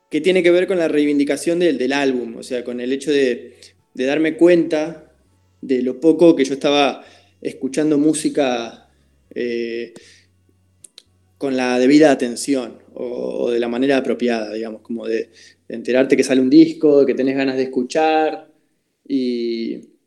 que 0.09 0.21
tiene 0.21 0.41
que 0.41 0.51
ver 0.51 0.67
con 0.67 0.77
la 0.77 0.87
reivindicación 0.87 1.59
del, 1.59 1.77
del 1.77 1.93
álbum, 1.93 2.37
o 2.37 2.43
sea, 2.43 2.63
con 2.63 2.79
el 2.79 2.91
hecho 2.91 3.11
de, 3.11 3.57
darme 3.93 4.37
cuenta 4.37 5.13
de 5.61 5.81
lo 5.81 5.99
poco 5.99 6.35
que 6.35 6.45
yo 6.45 6.53
estaba 6.53 7.03
escuchando 7.41 7.97
música 7.97 8.89
eh, 9.35 9.93
con 11.37 11.55
la 11.55 11.77
debida 11.79 12.11
atención 12.11 12.79
o, 12.93 13.51
de 13.51 13.59
la 13.59 13.67
manera 13.67 13.97
apropiada, 13.97 14.53
digamos, 14.53 14.81
como 14.81 15.05
de, 15.05 15.29
enterarte 15.67 16.17
que 16.17 16.23
sale 16.23 16.41
un 16.41 16.49
disco, 16.49 17.05
que 17.05 17.13
tenés 17.13 17.35
ganas 17.35 17.55
de 17.55 17.63
escuchar 17.63 18.51
y, 19.07 19.98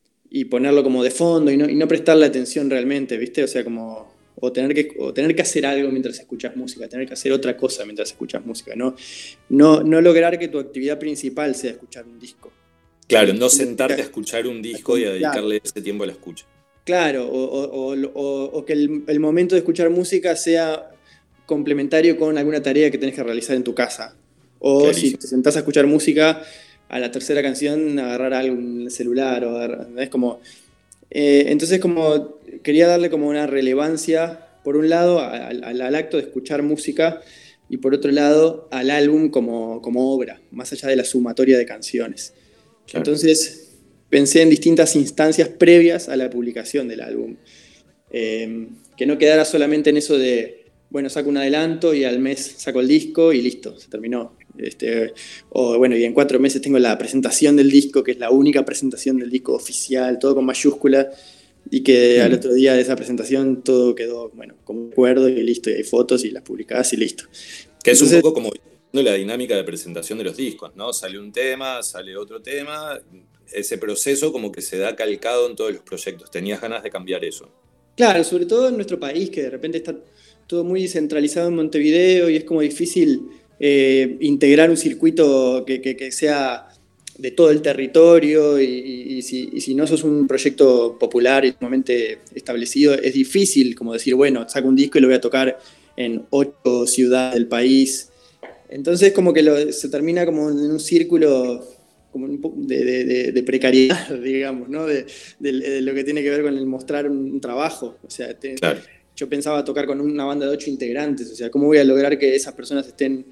ponerlo 0.44 0.82
como 0.82 1.02
de 1.02 1.10
fondo 1.10 1.50
y 1.50 1.56
no, 1.56 1.68
y 1.68 1.74
no 1.74 1.86
prestarle 1.86 2.26
atención 2.26 2.70
realmente, 2.70 3.16
¿viste? 3.16 3.44
O 3.44 3.48
sea, 3.48 3.64
como 3.64 4.12
o 4.44 4.50
tener, 4.50 4.74
que, 4.74 4.84
tener 5.14 5.36
que 5.36 5.42
hacer 5.42 5.64
algo 5.66 5.90
mientras 5.90 6.18
escuchas 6.18 6.56
música, 6.56 6.88
tener 6.88 7.06
que 7.06 7.14
hacer 7.14 7.30
otra 7.32 7.56
cosa 7.56 7.84
mientras 7.84 8.10
escuchas 8.10 8.44
música, 8.44 8.74
no, 8.74 8.96
no, 9.50 9.82
no 9.82 10.00
lograr 10.00 10.38
que 10.38 10.48
tu 10.48 10.58
actividad 10.58 10.98
principal 10.98 11.54
sea 11.54 11.72
escuchar 11.72 12.04
un 12.06 12.18
disco. 12.18 12.50
Claro, 13.06 13.34
no 13.34 13.48
sentarte 13.48 14.00
a 14.00 14.04
escuchar 14.04 14.46
un 14.46 14.62
disco 14.62 14.96
y 14.96 15.04
a 15.04 15.10
dedicarle 15.10 15.60
ese 15.62 15.82
tiempo 15.82 16.04
a 16.04 16.06
la 16.06 16.12
escucha. 16.12 16.46
Claro, 16.84 17.28
o, 17.30 18.64
que 18.64 18.72
el, 18.72 19.20
momento 19.20 19.54
de 19.54 19.60
escuchar 19.60 19.90
música 19.90 20.34
sea 20.34 20.90
complementario 21.46 22.16
con 22.16 22.36
alguna 22.38 22.62
tarea 22.62 22.90
que 22.90 22.98
tenés 22.98 23.14
que 23.14 23.22
realizar 23.22 23.54
en 23.54 23.62
tu 23.62 23.74
casa. 23.74 24.16
O 24.58 24.92
si 24.92 25.14
te 25.14 25.26
sentás 25.26 25.56
a 25.56 25.60
escuchar 25.60 25.86
música, 25.86 26.42
a 26.92 27.00
la 27.00 27.10
tercera 27.10 27.42
canción 27.42 27.98
agarrar 27.98 28.34
algo 28.34 28.54
en 28.54 28.82
el 28.82 28.90
celular, 28.90 29.44
o 29.44 29.98
es 29.98 30.08
como 30.08 30.40
eh, 31.14 31.44
entonces, 31.48 31.78
como 31.78 32.38
quería 32.62 32.86
darle 32.86 33.10
como 33.10 33.28
una 33.28 33.46
relevancia, 33.46 34.46
por 34.64 34.76
un 34.76 34.88
lado, 34.88 35.20
al, 35.20 35.94
acto 35.94 36.16
de 36.16 36.22
escuchar 36.22 36.62
música 36.62 37.20
y 37.68 37.76
por 37.76 37.92
otro 37.92 38.10
lado, 38.12 38.68
al 38.70 38.90
álbum 38.90 39.28
como, 39.28 39.76
obra, 39.76 40.40
más 40.50 40.72
allá 40.72 40.88
de 40.88 40.96
la 40.96 41.04
sumatoria 41.04 41.58
de 41.58 41.66
canciones. 41.66 42.32
Entonces, 42.94 43.72
pensé 44.08 44.40
en 44.40 44.48
distintas 44.48 44.96
instancias 44.96 45.48
previas 45.48 46.08
a 46.08 46.16
la 46.16 46.30
publicación 46.30 46.88
del 46.88 47.02
álbum. 47.02 47.36
Eh, 48.10 48.68
que 48.96 49.06
no 49.06 49.18
quedara 49.18 49.44
solamente 49.44 49.90
en 49.90 49.98
eso 49.98 50.16
de, 50.16 50.66
bueno, 50.88 51.10
saco 51.10 51.28
un 51.28 51.36
adelanto 51.36 51.92
y 51.94 52.04
al 52.04 52.20
mes 52.20 52.54
saco 52.56 52.80
el 52.80 52.88
disco 52.88 53.32
y 53.34 53.42
listo, 53.42 53.78
se 53.78 53.88
terminó. 53.88 54.36
Este, 54.62 55.12
o 55.50 55.78
bueno, 55.78 55.96
y 55.96 56.04
en 56.04 56.14
cuatro 56.14 56.38
meses 56.38 56.62
tengo 56.62 56.78
la 56.78 56.96
presentación 56.98 57.56
del 57.56 57.70
disco, 57.70 58.02
que 58.02 58.12
es 58.12 58.18
la 58.18 58.30
única 58.30 58.64
presentación 58.64 59.18
del 59.18 59.30
disco 59.30 59.54
oficial, 59.54 60.18
todo 60.18 60.34
con 60.34 60.44
mayúscula, 60.44 61.10
y 61.70 61.82
que 61.82 62.20
al 62.20 62.32
otro 62.34 62.52
día 62.52 62.74
de 62.74 62.82
esa 62.82 62.96
presentación 62.96 63.62
todo 63.62 63.94
quedó, 63.94 64.30
bueno, 64.30 64.54
como 64.64 64.88
acuerdo 64.88 65.28
y 65.28 65.42
listo, 65.42 65.70
y 65.70 65.74
hay 65.74 65.84
fotos 65.84 66.24
y 66.24 66.30
las 66.30 66.42
publicadas 66.42 66.92
y 66.92 66.96
listo. 66.96 67.24
Que 67.82 67.92
es 67.92 68.02
un 68.02 68.20
poco 68.20 68.34
como 68.34 68.52
la 68.92 69.14
dinámica 69.14 69.56
de 69.56 69.64
presentación 69.64 70.18
de 70.18 70.24
los 70.24 70.36
discos, 70.36 70.74
¿no? 70.76 70.92
Sale 70.92 71.18
un 71.18 71.32
tema, 71.32 71.82
sale 71.82 72.16
otro 72.16 72.42
tema, 72.42 73.00
ese 73.52 73.78
proceso 73.78 74.32
como 74.32 74.52
que 74.52 74.60
se 74.60 74.78
da 74.78 74.94
calcado 74.96 75.48
en 75.48 75.56
todos 75.56 75.72
los 75.72 75.82
proyectos. 75.82 76.30
¿Tenías 76.30 76.60
ganas 76.60 76.82
de 76.82 76.90
cambiar 76.90 77.24
eso? 77.24 77.48
Claro, 77.96 78.24
sobre 78.24 78.46
todo 78.46 78.68
en 78.68 78.76
nuestro 78.76 78.98
país, 78.98 79.30
que 79.30 79.42
de 79.42 79.50
repente 79.50 79.78
está 79.78 79.94
todo 80.46 80.64
muy 80.64 80.88
centralizado 80.88 81.48
en 81.48 81.54
Montevideo 81.54 82.28
y 82.28 82.36
es 82.36 82.44
como 82.44 82.60
difícil 82.60 83.22
eh, 83.64 84.16
integrar 84.18 84.70
un 84.70 84.76
circuito 84.76 85.64
que, 85.64 86.10
sea 86.10 86.66
de 87.16 87.30
todo 87.30 87.52
el 87.52 87.62
territorio 87.62 88.60
y, 88.60 89.22
si, 89.22 89.72
no 89.76 89.86
sos 89.86 90.02
un 90.02 90.26
proyecto 90.26 90.98
popular 90.98 91.44
y 91.44 91.52
sumamente 91.52 92.18
establecido, 92.34 92.92
es 92.94 93.14
difícil 93.14 93.76
como 93.76 93.92
decir, 93.92 94.16
bueno, 94.16 94.48
saco 94.48 94.66
un 94.66 94.74
disco 94.74 94.98
y 94.98 95.02
lo 95.02 95.06
voy 95.06 95.14
a 95.14 95.20
tocar 95.20 95.60
en 95.96 96.24
ocho 96.30 96.88
ciudades 96.88 97.34
del 97.34 97.46
país. 97.46 98.10
Entonces 98.68 99.12
como 99.12 99.32
que 99.32 99.72
se 99.72 99.88
termina 99.88 100.26
como 100.26 100.50
en 100.50 100.58
un 100.68 100.80
círculo 100.80 101.64
como 102.10 102.26
de, 102.56 103.42
precariedad, 103.46 104.10
digamos, 104.24 104.68
¿no? 104.68 104.86
De, 104.86 105.06
lo 105.38 105.94
que 105.94 106.02
tiene 106.02 106.24
que 106.24 106.30
ver 106.30 106.42
con 106.42 106.58
el 106.58 106.66
mostrar 106.66 107.08
un, 107.08 107.40
trabajo. 107.40 107.96
O 108.04 108.10
sea, 108.10 108.36
yo 109.14 109.28
pensaba 109.28 109.64
tocar 109.64 109.86
con 109.86 110.00
una 110.00 110.24
banda 110.24 110.46
de 110.46 110.52
ocho 110.52 110.68
integrantes, 110.68 111.30
o 111.30 111.36
sea, 111.36 111.48
¿cómo 111.48 111.66
voy 111.66 111.78
a 111.78 111.84
lograr 111.84 112.18
que 112.18 112.34
esas 112.34 112.54
personas 112.54 112.88
estén 112.88 113.24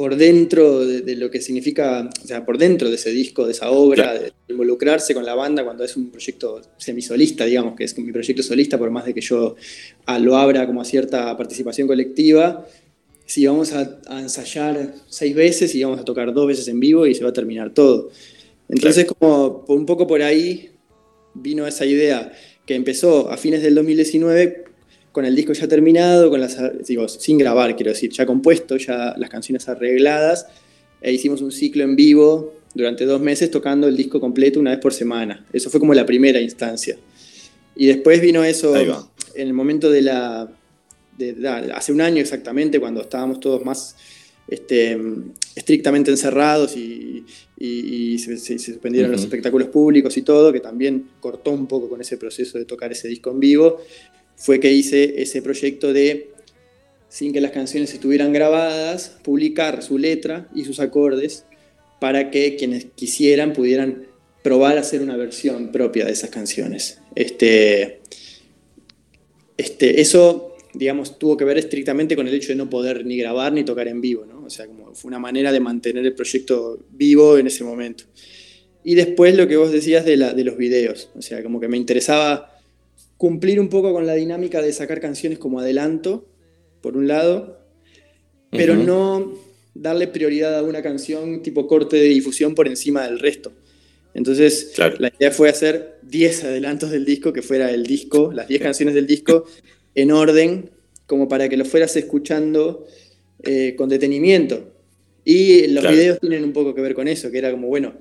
por 0.00 0.16
dentro 0.16 0.86
de, 0.86 1.14
lo 1.14 1.30
que 1.30 1.42
significa, 1.42 2.08
o 2.24 2.26
sea, 2.26 2.42
por 2.42 2.56
dentro 2.56 2.88
de 2.88 2.94
ese 2.94 3.10
disco, 3.10 3.44
de 3.44 3.52
esa 3.52 3.70
obra, 3.70 4.14
de 4.14 4.32
involucrarse 4.48 5.12
con 5.12 5.26
la 5.26 5.34
banda 5.34 5.62
cuando 5.62 5.84
es 5.84 5.94
un 5.94 6.10
proyecto 6.10 6.62
semisolista, 6.78 7.44
digamos, 7.44 7.76
que 7.76 7.84
es 7.84 7.98
mi 7.98 8.10
proyecto 8.10 8.42
solista, 8.42 8.78
por 8.78 8.90
más 8.90 9.04
de 9.04 9.12
que 9.12 9.20
yo 9.20 9.56
ah, 10.06 10.18
lo 10.18 10.38
abra 10.38 10.66
como 10.66 10.80
a 10.80 10.86
cierta 10.86 11.36
participación 11.36 11.86
colectiva, 11.86 12.66
si 13.26 13.44
vamos 13.44 13.74
a, 13.74 14.00
ensayar 14.18 14.94
seis 15.06 15.34
veces 15.34 15.74
y 15.74 15.84
vamos 15.84 16.00
a 16.00 16.04
tocar 16.06 16.32
dos 16.32 16.46
veces 16.46 16.66
en 16.68 16.80
vivo 16.80 17.06
y 17.06 17.14
se 17.14 17.22
va 17.22 17.28
a 17.28 17.34
terminar 17.34 17.74
todo. 17.74 18.10
Entonces, 18.70 19.04
como 19.04 19.66
un 19.68 19.84
poco 19.84 20.06
por 20.06 20.22
ahí 20.22 20.70
vino 21.34 21.66
esa 21.66 21.84
idea 21.84 22.32
que 22.64 22.74
empezó 22.74 23.30
a 23.30 23.36
fines 23.36 23.62
del 23.62 23.74
2019 23.74 24.64
con 25.12 25.24
el 25.24 25.34
disco 25.34 25.52
ya 25.52 25.66
terminado, 25.66 26.30
con 26.30 26.40
las, 26.40 26.56
digo, 26.86 27.08
sin 27.08 27.38
grabar, 27.38 27.74
quiero 27.76 27.90
decir, 27.90 28.10
ya 28.10 28.26
compuesto, 28.26 28.76
ya 28.76 29.14
las 29.16 29.28
canciones 29.28 29.68
arregladas, 29.68 30.46
e 31.00 31.12
hicimos 31.12 31.40
un 31.42 31.50
ciclo 31.50 31.82
en 31.82 31.96
vivo 31.96 32.54
durante 32.74 33.04
dos 33.04 33.20
meses 33.20 33.50
tocando 33.50 33.88
el 33.88 33.96
disco 33.96 34.20
completo 34.20 34.60
una 34.60 34.70
vez 34.70 34.78
por 34.78 34.92
semana. 34.92 35.44
Eso 35.52 35.70
fue 35.70 35.80
como 35.80 35.94
la 35.94 36.06
primera 36.06 36.40
instancia. 36.40 36.96
Y 37.74 37.86
después 37.86 38.20
vino 38.20 38.44
eso 38.44 38.76
en 38.76 39.48
el 39.48 39.52
momento 39.52 39.90
de 39.90 40.02
la... 40.02 40.48
hace 41.74 41.92
un 41.92 42.00
año 42.00 42.20
exactamente, 42.20 42.78
cuando 42.78 43.00
estábamos 43.00 43.40
todos 43.40 43.64
más 43.64 43.96
este, 44.46 44.98
estrictamente 45.54 46.10
encerrados 46.10 46.76
y, 46.76 47.24
se, 48.18 48.58
suspendieron 48.58 49.12
los 49.12 49.22
espectáculos 49.22 49.68
públicos 49.68 50.16
y 50.16 50.22
todo, 50.22 50.52
que 50.52 50.60
también 50.60 51.08
cortó 51.20 51.50
un 51.50 51.66
poco 51.66 51.88
con 51.88 52.00
ese 52.00 52.16
proceso 52.16 52.58
de 52.58 52.64
tocar 52.64 52.92
ese 52.92 53.08
disco 53.08 53.30
en 53.30 53.40
vivo 53.40 53.80
fue 54.40 54.58
que 54.58 54.72
hice 54.72 55.20
ese 55.20 55.42
proyecto 55.42 55.92
de, 55.92 56.30
sin 57.10 57.34
que 57.34 57.42
las 57.42 57.50
canciones 57.50 57.92
estuvieran 57.92 58.32
grabadas, 58.32 59.18
publicar 59.22 59.82
su 59.82 59.98
letra 59.98 60.48
y 60.54 60.64
sus 60.64 60.80
acordes 60.80 61.44
para 62.00 62.30
que 62.30 62.56
quienes 62.56 62.86
quisieran 62.86 63.52
pudieran 63.52 64.06
probar 64.42 64.78
a 64.78 64.80
hacer 64.80 65.02
una 65.02 65.18
versión 65.18 65.70
propia 65.70 66.06
de 66.06 66.12
esas 66.12 66.30
canciones. 66.30 67.02
Este, 67.14 68.00
este, 69.58 70.00
eso, 70.00 70.56
digamos, 70.72 71.18
tuvo 71.18 71.36
que 71.36 71.44
ver 71.44 71.58
estrictamente 71.58 72.16
con 72.16 72.26
el 72.26 72.32
hecho 72.32 72.48
de 72.48 72.56
no 72.56 72.70
poder 72.70 73.04
ni 73.04 73.18
grabar 73.18 73.52
ni 73.52 73.62
tocar 73.62 73.88
en 73.88 74.00
vivo, 74.00 74.24
¿no? 74.24 74.44
O 74.46 74.48
sea, 74.48 74.66
como 74.66 74.94
fue 74.94 75.10
una 75.10 75.18
manera 75.18 75.52
de 75.52 75.60
mantener 75.60 76.06
el 76.06 76.14
proyecto 76.14 76.82
vivo 76.92 77.36
en 77.36 77.48
ese 77.48 77.62
momento. 77.62 78.04
Y 78.84 78.94
después 78.94 79.36
lo 79.36 79.46
que 79.46 79.58
vos 79.58 79.70
decías 79.70 80.06
de, 80.06 80.16
la, 80.16 80.32
de 80.32 80.44
los 80.44 80.56
videos, 80.56 81.10
o 81.14 81.20
sea, 81.20 81.42
como 81.42 81.60
que 81.60 81.68
me 81.68 81.76
interesaba 81.76 82.49
cumplir 83.20 83.60
un 83.60 83.68
poco 83.68 83.92
con 83.92 84.06
la 84.06 84.14
dinámica 84.14 84.62
de 84.62 84.72
sacar 84.72 84.98
canciones 84.98 85.38
como 85.38 85.60
adelanto, 85.60 86.26
por 86.80 86.96
un 86.96 87.06
lado, 87.06 87.60
pero 88.50 88.76
no 88.76 89.34
darle 89.74 90.08
prioridad 90.08 90.58
a 90.58 90.62
una 90.62 90.80
canción 90.80 91.42
tipo 91.42 91.66
corte 91.66 91.96
de 91.96 92.04
difusión 92.04 92.54
por 92.54 92.66
encima 92.66 93.04
del 93.04 93.18
resto. 93.18 93.52
Entonces, 94.14 94.72
la 94.78 95.12
idea 95.14 95.30
fue 95.32 95.50
hacer 95.50 95.98
10 96.00 96.44
adelantos 96.44 96.90
del 96.90 97.04
disco, 97.04 97.34
que 97.34 97.42
fuera 97.42 97.70
el 97.70 97.82
disco, 97.82 98.32
las 98.32 98.48
10 98.48 98.62
canciones 98.62 98.94
del 98.94 99.06
disco, 99.06 99.44
en 99.94 100.12
orden, 100.12 100.70
como 101.06 101.28
para 101.28 101.50
que 101.50 101.58
lo 101.58 101.66
fueras 101.66 101.94
escuchando 101.96 102.86
eh, 103.42 103.74
con 103.76 103.90
detenimiento. 103.90 104.72
Y 105.26 105.66
los 105.66 105.86
videos 105.86 106.20
tienen 106.20 106.42
un 106.42 106.54
poco 106.54 106.74
que 106.74 106.80
ver 106.80 106.94
con 106.94 107.06
eso, 107.06 107.30
que 107.30 107.36
era 107.36 107.50
como, 107.50 107.66
bueno, 107.66 107.92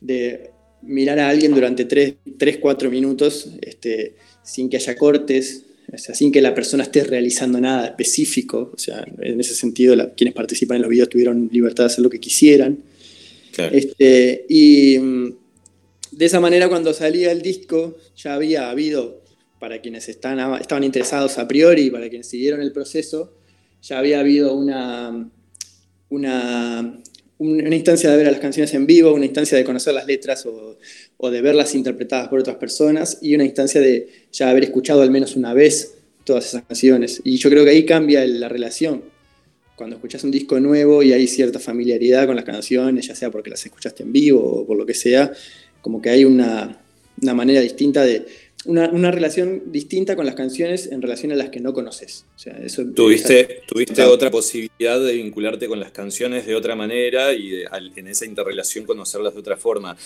de 0.00 0.50
mirar 0.82 1.20
a 1.20 1.28
alguien 1.28 1.54
durante 1.54 1.84
3, 1.84 2.16
4 2.60 2.90
minutos, 2.90 3.52
este, 3.62 4.16
sin 4.46 4.70
que 4.70 4.76
haya 4.76 4.96
cortes, 4.96 5.64
o 5.92 5.98
sea, 5.98 6.14
sin 6.14 6.32
que 6.32 6.40
la 6.40 6.54
persona 6.54 6.84
esté 6.84 7.04
realizando 7.04 7.60
nada 7.60 7.86
específico. 7.86 8.72
O 8.74 8.78
sea, 8.78 9.04
en 9.20 9.40
ese 9.40 9.54
sentido, 9.54 9.94
quienes 10.16 10.34
participan 10.34 10.76
en 10.76 10.82
los 10.82 10.90
videos 10.90 11.08
tuvieron 11.08 11.48
libertad 11.52 11.84
de 11.84 11.86
hacer 11.86 12.02
lo 12.02 12.10
que 12.10 12.20
quisieran. 12.20 12.78
Este, 13.72 14.44
y, 14.48 14.98
de 14.98 16.24
esa 16.24 16.40
manera 16.40 16.68
cuando 16.68 16.92
salía 16.92 17.32
el 17.32 17.42
disco 17.42 17.96
ya 18.16 18.34
había 18.34 18.70
habido, 18.70 19.22
para 19.58 19.80
quienes 19.80 20.08
están, 20.08 20.38
estaban 20.60 20.84
interesados 20.84 21.38
a 21.38 21.48
priori, 21.48 21.90
para 21.90 22.08
quienes 22.08 22.28
siguieron 22.28 22.60
el 22.60 22.72
proceso, 22.72 23.34
ya 23.82 23.98
había 23.98 24.20
habido 24.20 24.54
una, 24.54 25.28
una, 26.10 27.00
una 27.38 27.76
instancia 27.76 28.10
de 28.10 28.16
ver 28.16 28.28
a 28.28 28.30
las 28.30 28.40
canciones 28.40 28.72
en 28.74 28.86
vivo, 28.86 29.12
una 29.12 29.24
instancia 29.24 29.56
de 29.56 29.64
conocer 29.64 29.94
las 29.94 30.06
letras 30.06 30.44
o, 30.46 30.78
o, 31.16 31.30
de 31.30 31.40
verlas 31.40 31.74
interpretadas 31.74 32.28
por 32.28 32.40
otras 32.40 32.56
personas 32.56 33.18
y 33.22 33.34
una 33.34 33.44
instancia 33.44 33.80
de 33.80 34.08
ya 34.32 34.50
haber 34.50 34.64
escuchado 34.64 35.02
al 35.02 35.10
menos 35.10 35.36
una 35.36 35.54
vez 35.54 35.94
todas 36.24 36.46
esas 36.46 36.64
canciones. 36.64 37.20
Y 37.24 37.36
yo 37.36 37.50
creo 37.50 37.64
que 37.64 37.70
ahí 37.70 37.84
cambia 37.84 38.26
la 38.26 38.48
relación. 38.48 39.02
Cuando 39.76 39.96
escuchas 39.96 40.24
un 40.24 40.30
disco 40.30 40.58
nuevo 40.58 41.02
y 41.02 41.12
hay 41.12 41.26
cierta 41.26 41.58
familiaridad 41.58 42.26
con 42.26 42.36
las 42.36 42.44
canciones, 42.44 43.06
ya 43.06 43.14
sea 43.14 43.30
porque 43.30 43.50
las 43.50 43.64
escuchaste 43.64 44.02
en 44.02 44.12
vivo 44.12 44.40
o 44.40 44.66
por 44.66 44.76
lo 44.76 44.86
que 44.86 44.94
sea, 44.94 45.32
como 45.82 46.00
que 46.00 46.10
hay 46.10 46.24
una, 46.24 46.80
una 47.22 47.34
manera 47.34 47.60
distinta 47.60 48.02
de, 48.02 48.26
una, 48.66 49.10
relación 49.10 49.62
distinta 49.66 50.16
con 50.16 50.26
las 50.26 50.34
canciones 50.34 50.90
en 50.90 51.02
relación 51.02 51.32
a 51.32 51.36
las 51.36 51.50
que 51.50 51.60
no 51.60 51.72
conoces. 51.72 52.24
tuviste 52.94 53.62
tuviste 53.66 54.02
otra 54.02 54.30
posibilidad 54.30 55.00
de 55.00 55.14
vincularte 55.14 55.68
con 55.68 55.80
las 55.80 55.92
canciones 55.92 56.46
de 56.46 56.54
otra 56.54 56.74
manera 56.74 57.32
y 57.32 57.64
en 57.96 58.08
esa 58.08 58.26
interrelación 58.26 58.84
conocerlas 58.84 59.34
de 59.34 59.40
otra 59.40 59.56
forma. 59.56 59.96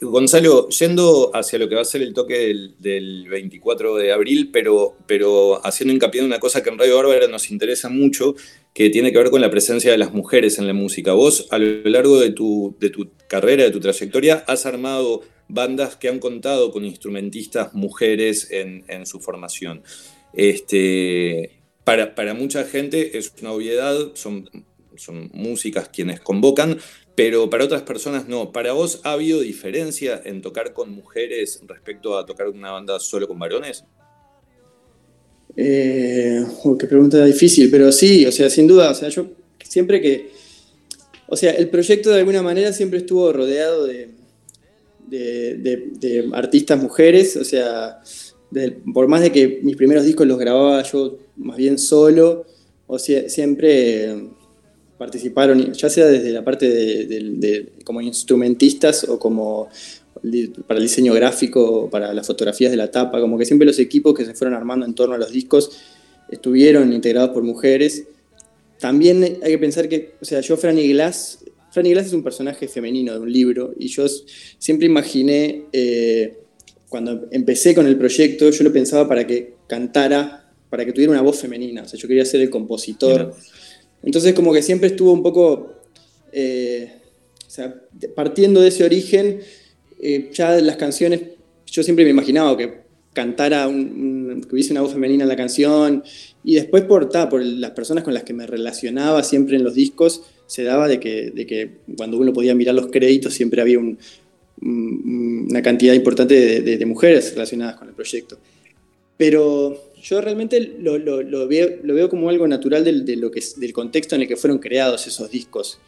Gonzalo, 0.00 0.68
yendo 0.68 1.30
hacia 1.34 1.58
lo 1.58 1.68
que 1.68 1.74
va 1.74 1.82
a 1.82 1.84
ser 1.84 2.02
el 2.02 2.14
toque 2.14 2.54
del, 2.78 3.28
24 3.28 3.96
de 3.96 4.12
abril, 4.12 4.50
pero, 4.52 4.96
pero 5.06 5.64
haciendo 5.64 5.92
hincapié 5.92 6.20
en 6.20 6.26
una 6.26 6.40
cosa 6.40 6.62
que 6.62 6.70
en 6.70 6.78
Radio 6.78 6.96
Bárbara 6.96 7.28
nos 7.28 7.50
interesa 7.50 7.88
mucho, 7.88 8.34
que 8.74 8.90
tiene 8.90 9.12
que 9.12 9.18
ver 9.18 9.30
con 9.30 9.40
la 9.40 9.50
presencia 9.50 9.90
de 9.90 9.98
las 9.98 10.12
mujeres 10.12 10.58
en 10.58 10.66
la 10.66 10.72
música. 10.72 11.12
Vos, 11.12 11.46
a 11.50 11.58
lo 11.58 11.88
largo 11.90 12.20
de 12.20 12.30
tu, 12.30 12.76
de 12.78 12.90
tu 12.90 13.10
carrera, 13.28 13.64
de 13.64 13.70
tu 13.70 13.80
trayectoria, 13.80 14.44
has 14.46 14.66
armado 14.66 15.22
bandas 15.52 15.96
que 15.96 16.08
han 16.08 16.18
contado 16.18 16.70
con 16.70 16.84
instrumentistas 16.84 17.74
mujeres 17.74 18.48
en, 18.50 19.06
su 19.06 19.20
formación. 19.20 19.82
Este, 20.32 21.60
para, 21.84 22.14
para, 22.14 22.34
mucha 22.34 22.64
gente 22.64 23.18
es 23.18 23.32
una 23.40 23.52
obviedad, 23.52 24.12
son, 24.14 24.48
son 24.96 25.30
músicas 25.32 25.88
quienes 25.88 26.20
convocan, 26.20 26.78
pero 27.14 27.50
para 27.50 27.64
otras 27.64 27.82
personas 27.82 28.28
no. 28.28 28.52
¿Para 28.52 28.72
vos 28.72 29.00
ha 29.04 29.12
habido 29.12 29.40
diferencia 29.40 30.20
en 30.24 30.40
tocar 30.42 30.72
con 30.72 30.90
mujeres 30.90 31.60
respecto 31.66 32.16
a 32.16 32.24
tocar 32.24 32.48
una 32.48 32.70
banda 32.70 32.98
solo 33.00 33.26
con 33.28 33.38
varones? 33.38 33.84
Eh, 35.56 36.44
qué 36.78 36.86
pregunta 36.86 37.24
difícil, 37.24 37.70
pero 37.70 37.90
sí, 37.92 38.24
o 38.24 38.32
sea, 38.32 38.48
sin 38.48 38.66
duda, 38.66 38.90
o 38.90 38.94
sea, 38.94 39.08
yo 39.08 39.26
siempre 39.62 40.00
que, 40.00 40.30
o 41.26 41.36
sea, 41.36 41.52
el 41.52 41.68
proyecto 41.68 42.10
de 42.10 42.20
alguna 42.20 42.42
manera 42.42 42.72
siempre 42.72 43.00
estuvo 43.00 43.32
rodeado 43.32 43.86
de, 43.86 44.10
de, 45.10 46.30
artistas 46.32 46.80
mujeres, 46.80 47.36
o 47.36 47.44
sea, 47.44 48.00
por 48.92 49.08
más 49.08 49.22
de 49.22 49.32
que 49.32 49.60
mis 49.62 49.76
primeros 49.76 50.04
discos 50.04 50.26
los 50.26 50.38
grababa 50.38 50.82
yo 50.82 51.18
más 51.36 51.56
bien 51.56 51.78
solo, 51.78 52.46
o 52.86 52.98
sea, 52.98 53.28
siempre 53.28 54.30
participaron, 54.98 55.72
ya 55.72 55.88
sea 55.88 56.06
desde 56.06 56.30
la 56.30 56.44
parte 56.44 56.68
de, 56.68 57.72
como 57.84 58.00
instrumentistas 58.00 59.04
o 59.04 59.18
como 59.18 59.68
para 60.66 60.78
el 60.78 60.84
diseño 60.84 61.14
gráfico, 61.14 61.88
para 61.88 62.12
las 62.12 62.26
fotografías 62.26 62.70
de 62.70 62.76
la 62.76 62.90
tapa, 62.90 63.20
como 63.20 63.38
que 63.38 63.46
siempre 63.46 63.66
los 63.66 63.78
equipos 63.78 64.14
que 64.14 64.26
se 64.26 64.34
fueron 64.34 64.54
armando 64.54 64.84
en 64.84 64.94
torno 64.94 65.14
a 65.14 65.18
los 65.18 65.32
discos 65.32 65.70
estuvieron 66.28 66.92
integrados 66.92 67.30
por 67.30 67.42
mujeres. 67.42 68.04
También 68.78 69.38
hay 69.42 69.52
que 69.52 69.58
pensar 69.58 69.88
que, 69.88 70.14
o 70.20 70.24
sea, 70.24 70.40
yo, 70.40 70.56
Franny 70.56 70.88
Glass, 70.92 71.44
Franny 71.70 71.92
Glass 71.92 72.06
es 72.06 72.12
un 72.12 72.22
personaje 72.22 72.66
femenino 72.68 73.12
de 73.12 73.20
un 73.20 73.32
libro 73.32 73.74
y 73.78 73.88
yo 73.88 74.06
siempre 74.58 74.86
imaginé, 74.86 75.66
eh, 75.72 76.38
cuando 76.88 77.28
empecé 77.30 77.74
con 77.74 77.86
el 77.86 77.96
proyecto, 77.96 78.50
yo 78.50 78.64
lo 78.64 78.72
pensaba 78.72 79.08
para 79.08 79.26
que 79.26 79.54
cantara, 79.68 80.52
para 80.68 80.84
que 80.84 80.92
tuviera 80.92 81.12
una 81.12 81.22
voz 81.22 81.38
femenina, 81.38 81.82
o 81.82 81.88
sea, 81.88 81.98
yo 81.98 82.08
quería 82.08 82.24
ser 82.24 82.40
el 82.40 82.50
compositor. 82.50 83.34
Entonces 84.02 84.34
como 84.34 84.52
que 84.52 84.62
siempre 84.62 84.88
estuvo 84.88 85.12
un 85.12 85.22
poco, 85.22 85.74
eh, 86.32 86.92
o 87.46 87.50
sea, 87.50 87.74
partiendo 88.16 88.60
de 88.60 88.68
ese 88.68 88.84
origen, 88.84 89.40
eh, 90.02 90.30
ya 90.32 90.60
las 90.60 90.76
canciones, 90.76 91.20
yo 91.66 91.82
siempre 91.82 92.04
me 92.04 92.10
imaginaba 92.10 92.56
que 92.56 92.80
cantara, 93.12 93.66
que 93.66 94.48
hubiese 94.52 94.72
una 94.72 94.80
voz 94.82 94.92
femenina 94.92 95.24
en 95.24 95.28
la 95.28 95.36
canción, 95.36 96.02
y 96.42 96.54
después 96.54 96.84
por, 96.84 97.08
por 97.28 97.44
las 97.44 97.72
personas 97.72 98.02
con 98.02 98.14
las 98.14 98.24
que 98.24 98.32
me 98.32 98.46
relacionaba 98.46 99.22
siempre 99.22 99.56
en 99.56 99.64
los 99.64 99.74
discos, 99.74 100.22
se 100.50 100.64
daba 100.64 100.88
de 100.88 100.98
que, 100.98 101.30
de 101.30 101.46
que 101.46 101.70
cuando 101.96 102.18
uno 102.18 102.32
podía 102.32 102.56
mirar 102.56 102.74
los 102.74 102.88
créditos 102.88 103.32
siempre 103.32 103.60
había 103.60 103.78
una 103.78 105.62
cantidad 105.62 105.94
importante 105.94 106.60
de, 106.60 106.86
mujeres 106.86 107.30
relacionadas 107.34 107.76
con 107.76 107.86
el 107.86 107.94
proyecto. 107.94 108.36
Pero 109.16 109.92
yo 110.02 110.20
realmente 110.20 110.74
lo, 110.80 110.98
lo, 110.98 111.46
veo, 111.46 112.08
como 112.08 112.28
algo 112.28 112.48
natural 112.48 112.82
del, 112.82 113.04
de 113.04 113.14
lo 113.14 113.30
que, 113.30 113.40
del 113.58 113.72
contexto 113.72 114.16
en 114.16 114.22
el 114.22 114.26
que 114.26 114.34
fueron 114.34 114.58
creados 114.58 115.06
esos 115.06 115.30
discos. 115.30 115.78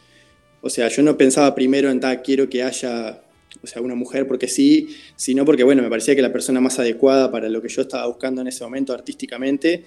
O 0.61 0.69
sea, 0.69 0.87
yo 0.87 1.03
no 1.03 1.17
pensaba 1.17 1.53
primero 1.53 1.91
en, 1.91 1.99
tal 1.99 2.21
quiero 2.21 2.47
que 2.47 2.63
haya 2.63 3.21
o 3.61 3.67
sea, 3.67 3.81
una 3.81 3.95
mujer 3.95 4.29
porque 4.29 4.47
sí, 4.47 4.95
sino 5.17 5.43
porque, 5.43 5.65
bueno, 5.65 5.81
me 5.81 5.89
parecía 5.89 6.15
que 6.15 6.21
la 6.21 6.31
persona 6.31 6.61
más 6.61 6.79
adecuada 6.79 7.29
para 7.29 7.49
lo 7.49 7.61
que 7.61 7.67
yo 7.67 7.81
estaba 7.81 8.07
buscando 8.07 8.39
en 8.39 8.47
ese 8.47 8.63
momento 8.63 8.93
artísticamente 8.93 9.83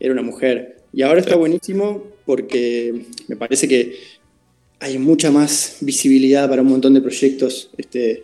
era 0.00 0.12
una 0.12 0.22
mujer. 0.22 0.78
Y 0.92 1.02
ahora 1.02 1.20
está 1.20 1.36
buenísimo 1.36 2.04
porque 2.24 3.06
me 3.28 3.36
parece 3.36 3.68
que 3.68 3.96
hay 4.80 4.98
mucha 4.98 5.30
más 5.30 5.78
visibilidad 5.80 6.48
para 6.48 6.62
un 6.62 6.68
montón 6.68 6.94
de 6.94 7.00
proyectos 7.00 7.70
este, 7.76 8.22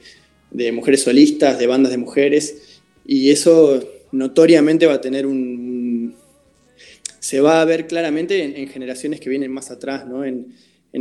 de 0.51 0.73
mujeres 0.73 1.03
solistas, 1.03 1.59
de 1.59 1.67
bandas 1.67 1.91
de 1.91 1.99
mujeres, 1.99 2.81
y 3.07 3.31
eso 3.31 3.83
notoriamente 4.13 4.87
va 4.87 4.95
a 4.95 5.01
tener 5.01 5.27
un... 5.27 6.15
se 7.19 7.41
va 7.41 7.63
a 7.63 7.65
ver 7.65 7.87
claramente 7.87 8.61
en, 8.61 8.69
generaciones 8.69 9.21
que 9.21 9.31
vienen 9.31 9.51
más 9.51 9.71
atrás, 9.71 10.07
¿no? 10.07 10.25
en, 10.25 10.55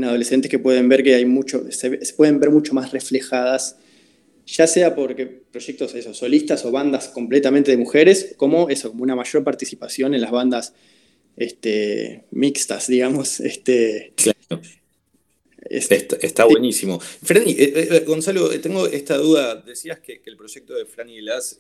adolescentes 0.04 0.52
que 0.52 0.60
pueden 0.60 0.88
ver 0.88 1.04
que 1.04 1.16
hay 1.16 1.26
mucho, 1.26 1.66
se, 1.72 1.90
pueden 2.16 2.40
ver 2.40 2.52
mucho 2.52 2.74
más 2.74 2.92
reflejadas, 2.92 3.78
ya 4.52 4.68
sea 4.68 4.96
porque 4.96 5.26
proyectos 5.26 5.94
esos, 5.96 6.18
solistas 6.18 6.66
o 6.66 6.72
bandas 6.72 7.10
completamente 7.10 7.72
de 7.72 7.78
mujeres, 7.78 8.34
como 8.38 8.70
eso, 8.70 8.90
como 8.92 9.04
una 9.04 9.16
mayor 9.16 9.44
participación 9.44 10.14
en 10.14 10.22
las 10.22 10.32
bandas 10.32 10.74
este, 11.38 12.26
mixtas, 12.32 12.88
digamos. 12.88 13.40
Este, 13.40 14.14
claro. 14.16 14.62
Está, 15.70 16.46
buenísimo. 16.46 17.00
Franny, 17.00 17.52
eh, 17.52 17.74
eh, 17.76 17.88
eh, 17.92 18.00
Gonzalo, 18.06 18.50
tengo 18.60 18.88
esta 18.88 19.18
duda. 19.18 19.56
Decías 19.56 20.00
que, 20.00 20.22
el 20.26 20.36
proyecto 20.36 20.74
de 20.74 20.86
Franny 20.86 21.20
Glass 21.20 21.58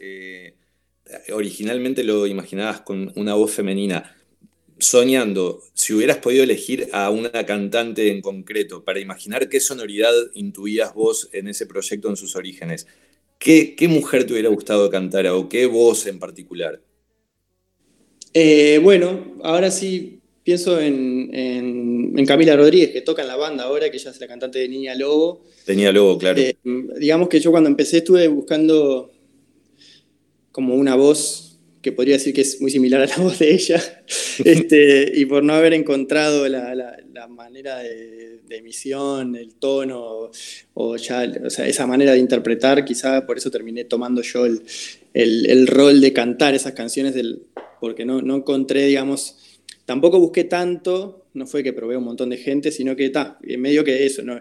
originalmente 1.32 2.04
lo 2.04 2.28
imaginabas 2.28 2.82
con 2.82 3.12
una 3.16 3.34
voz 3.36 3.52
femenina. 3.52 4.16
Soñando, 4.80 5.62
si 5.74 5.94
hubieras 5.94 6.18
podido 6.18 6.44
elegir 6.44 6.90
a 6.92 7.10
una 7.10 7.46
cantante 7.46 8.10
en 8.10 8.22
concreto 8.22 8.84
para 8.84 9.00
imaginar 9.00 9.50
qué 9.50 9.60
sonoridad 9.60 10.14
intuías 10.34 10.94
vos 10.94 11.30
en 11.34 11.48
ese 11.48 11.66
proyecto 11.66 12.10
en 12.10 12.16
sus 12.16 12.36
orígenes, 12.36 12.88
¿qué, 13.38 13.76
qué 13.76 13.88
mujer 13.88 14.26
te 14.26 14.34
hubiera 14.34 14.50
gustado 14.50 14.90
cantar 14.90 15.28
o 15.28 15.50
qué 15.50 15.66
voz 15.66 16.08
en 16.08 16.20
particular? 16.20 16.82
bueno, 18.82 19.36
ahora 19.44 19.72
sí 19.72 20.20
pienso 20.44 20.80
en, 20.80 22.26
Camila 22.26 22.56
Rodríguez, 22.56 22.92
que 22.92 23.02
toca 23.02 23.22
en 23.22 23.28
la 23.28 23.36
banda 23.36 23.66
ahora, 23.66 23.90
que 23.90 23.98
ella 23.98 24.12
es 24.12 24.20
la 24.20 24.28
cantante 24.28 24.60
de 24.60 24.68
Niña 24.68 24.96
Lobo. 24.96 25.44
Tenía 25.66 25.92
Lobo, 25.92 26.18
claro. 26.18 26.40
Eh, 26.40 26.56
digamos 27.00 27.30
que 27.30 27.40
yo 27.40 27.52
cuando 27.52 27.70
empecé 27.70 27.98
estuve 27.98 28.28
buscando 28.28 29.12
como 30.52 30.76
una 30.76 30.96
voz 30.96 31.49
que 31.82 31.92
podría 31.92 32.16
decir 32.16 32.34
que 32.34 32.42
es 32.42 32.60
muy 32.62 32.72
similar 32.72 33.02
a 33.02 33.08
la 33.08 33.18
voz 33.24 33.40
de 33.40 33.54
ella, 33.54 34.04
este, 34.44 35.12
y 35.16 35.26
por 35.26 35.44
no 35.44 35.54
haber 35.54 35.74
encontrado 35.74 36.48
la, 36.48 36.96
manera 37.30 37.80
de, 37.80 38.40
emisión, 38.50 39.36
el 39.36 39.54
tono, 39.56 40.32
o 40.74 40.96
ya, 40.98 41.32
o 41.46 41.50
sea, 41.50 41.68
esa 41.68 41.86
manera 41.86 42.14
de 42.14 42.20
interpretar, 42.20 42.84
quizá 42.84 43.26
por 43.26 43.38
eso 43.38 43.52
terminé 43.52 43.86
tomando 43.86 44.22
yo 44.22 44.46
el, 44.46 44.64
el, 45.14 45.68
rol 45.68 46.02
de 46.02 46.14
cantar 46.14 46.56
esas 46.56 46.74
canciones, 46.74 47.14
del, 47.14 47.44
porque 47.80 48.06
no, 48.06 48.22
no 48.22 48.38
encontré, 48.38 48.86
digamos, 48.88 49.38
Tampoco 49.90 50.20
busqué 50.20 50.44
tanto, 50.44 51.26
no 51.34 51.48
fue 51.48 51.64
que 51.64 51.74
probé 51.74 51.98
un 51.98 52.04
montón 52.04 52.30
de 52.30 52.38
gente, 52.38 52.72
sino 52.72 52.96
que 52.96 53.08
está, 53.08 53.40
en 53.42 53.60
medio 53.60 53.84
que 53.84 54.06
eso, 54.06 54.22
¿no? 54.22 54.40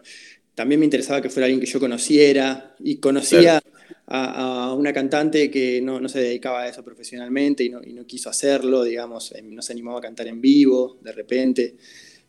también 0.58 0.80
me 0.80 0.84
interesaba 0.84 1.22
que 1.22 1.30
fuera 1.30 1.46
alguien 1.46 1.60
que 1.60 1.70
yo 1.70 1.78
conociera 1.78 2.74
y 2.80 2.96
conocía 2.96 3.62
a, 4.10 4.74
una 4.74 4.92
cantante 4.92 5.50
que 5.50 5.80
no, 5.80 6.08
se 6.08 6.20
dedicaba 6.20 6.62
a 6.62 6.68
eso 6.68 6.82
profesionalmente 6.82 7.64
y 7.64 7.70
no, 7.70 8.06
quiso 8.06 8.30
hacerlo, 8.30 8.82
digamos, 8.82 9.32
eh, 9.32 9.42
no 9.42 9.60
se 9.62 9.72
animaba 9.72 9.98
a 9.98 10.02
cantar 10.02 10.26
en 10.28 10.40
vivo 10.40 10.98
de 11.02 11.12
repente. 11.12 11.76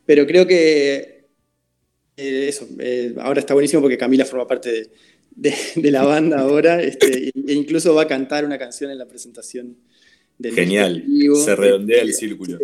Pero 0.05 0.27
creo 0.27 0.45
que 0.45 1.27
eh, 2.17 2.47
eso, 2.49 2.67
eh, 2.79 3.13
ahora 3.19 3.39
está 3.39 3.53
buenísimo 3.53 3.81
porque 3.81 3.97
Camila 3.97 4.25
forma 4.25 4.47
parte 4.47 4.89
de, 5.31 5.91
la 5.91 6.03
banda 6.03 6.39
ahora 6.41 6.81
este, 6.81 7.29
e 7.29 7.53
incluso 7.53 7.93
va 7.93 8.03
a 8.03 8.07
cantar 8.07 8.43
una 8.43 8.57
canción 8.57 8.91
en 8.91 8.97
la 8.97 9.07
presentación 9.07 9.77
del 10.37 10.55
Genial, 10.55 11.05
se 11.35 11.55
redondea 11.55 12.01
el 12.01 12.13
círculo. 12.13 12.57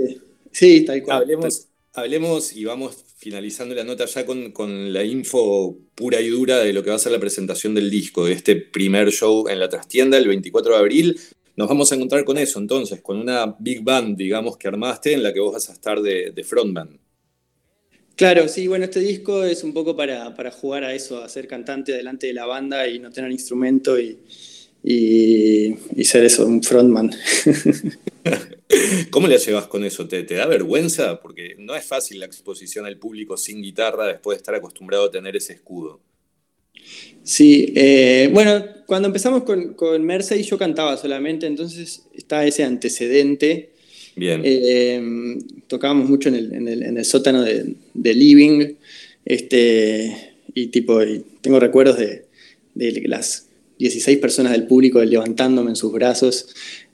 Sí, 0.52 0.86
tal 0.86 1.04
cual. 1.04 1.24
Hablemos, 1.24 1.68
hablemos 1.94 2.56
y 2.56 2.64
vamos 2.64 3.05
finalizando 3.26 3.74
la 3.74 3.84
nota 3.84 4.06
ya 4.06 4.24
con, 4.24 4.94
la 4.94 5.04
info 5.04 5.80
pura 5.96 6.22
y 6.22 6.28
dura 6.28 6.60
de 6.60 6.72
lo 6.74 6.84
que 6.84 6.92
va 6.92 6.96
a 6.96 7.00
ser 7.00 7.12
la 7.12 7.20
presentación 7.20 7.74
del 7.74 7.90
disco, 7.90 8.24
de 8.24 8.34
este 8.34 8.56
primer 8.56 9.12
show 9.12 9.48
en 9.50 9.60
la 9.60 9.68
trastienda 9.68 10.20
el 10.20 10.28
24 10.28 10.74
de 10.74 10.78
abril. 10.78 11.20
Nos 11.56 11.68
vamos 11.68 11.92
a 11.92 11.96
encontrar 11.96 12.24
con 12.24 12.38
eso 12.38 12.60
entonces, 12.60 13.02
con 13.02 13.18
una 13.18 13.56
big 13.58 13.82
band, 13.82 14.16
digamos, 14.16 14.58
que 14.58 14.68
armaste 14.68 15.14
en 15.14 15.24
la 15.24 15.34
que 15.34 15.40
vos 15.40 15.54
vas 15.54 15.72
a 15.72 15.74
estar 15.74 16.04
de, 16.04 16.44
frontman. 16.44 17.00
Claro, 18.16 18.48
sí, 18.48 18.68
bueno, 18.68 18.86
este 18.86 19.00
disco 19.00 19.44
es 19.44 19.64
un 19.64 19.74
poco 19.74 19.96
para, 19.96 20.32
jugar 20.52 20.84
a 20.84 20.94
eso, 20.94 21.24
a 21.24 21.28
ser 21.28 21.48
cantante 21.48 21.94
delante 21.94 22.28
de 22.28 22.34
la 22.34 22.46
banda 22.46 22.88
y 22.88 23.00
no 23.00 23.10
tener 23.10 23.32
instrumento 23.32 24.00
y, 24.00 24.20
y 24.88 26.04
ser 26.04 26.24
eso, 26.26 26.46
un 26.46 26.62
frontman. 26.62 27.12
¿Cómo 29.10 29.28
le 29.28 29.38
llevas 29.38 29.68
con 29.68 29.84
eso? 29.84 30.08
¿Te, 30.08 30.24
da 30.24 30.46
vergüenza? 30.48 31.20
Porque 31.22 31.56
no 31.58 31.76
es 31.76 31.86
fácil 31.86 32.20
la 32.20 32.26
exposición 32.26 32.86
al 32.86 32.98
público 32.98 33.38
sin 33.38 33.62
guitarra 33.62 34.08
después 34.08 34.38
de 34.38 34.40
estar 34.40 34.56
acostumbrado 34.56 35.06
a 35.06 35.12
tener 35.12 35.36
ese 35.36 35.54
escudo. 35.54 36.02
Sí, 37.24 37.74
eh, 37.76 38.30
bueno, 38.34 38.64
cuando 38.86 39.08
empezamos 39.08 39.44
con, 39.44 39.74
con 39.74 40.04
Mercedes 40.04 40.48
yo 40.48 40.58
cantaba 40.58 40.98
solamente, 40.98 41.48
entonces 41.48 42.04
está 42.14 42.46
ese 42.46 42.64
antecedente. 42.64 43.72
Bien. 44.16 44.42
Eh, 44.44 45.38
tocábamos 45.68 46.10
mucho 46.10 46.30
en 46.30 46.68
el, 46.68 47.06
sótano 47.06 47.44
de, 47.44 48.14
Living, 48.14 48.76
este, 49.26 50.36
y 50.54 50.68
tipo, 50.68 51.02
tengo 51.42 51.60
recuerdos 51.60 51.98
de, 51.98 52.26
de 52.76 53.04
las 53.08 53.48
16 53.78 54.20
personas 54.20 54.54
del 54.54 54.68
público 54.68 55.04
levantándome 55.04 55.72
en 55.72 55.76
sus 55.76 55.92
brazos. 55.92 56.48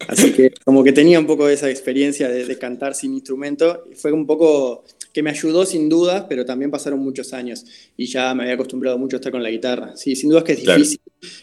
Así 0.08 0.32
que 0.32 0.52
como 0.66 0.84
que 0.84 0.92
tenía 0.92 1.20
un 1.20 1.28
poco 1.28 1.48
esa 1.48 1.70
experiencia 1.70 2.30
de, 2.30 2.58
cantar 2.58 2.96
sin 2.96 3.14
instrumento. 3.14 3.86
Fue 3.96 4.12
un 4.12 4.26
poco 4.26 4.84
que 5.14 5.22
me 5.24 5.30
ayudó 5.30 5.66
sin 5.66 5.90
duda, 5.90 6.28
pero 6.28 6.46
también 6.46 6.72
pasaron 6.72 7.00
muchos 7.00 7.34
años 7.34 7.66
y 7.98 8.06
ya 8.06 8.34
me 8.34 8.44
había 8.44 8.56
acostumbrado 8.56 8.98
mucho 8.98 9.18
a 9.18 9.20
estar 9.20 9.32
con 9.32 9.44
la 9.44 9.50
guitarra. 9.50 9.96
Sí, 9.96 10.16
sin 10.16 10.30
duda 10.30 10.40
es 10.40 10.46
que 10.46 10.54
es 10.54 10.62
difícil. 10.62 11.00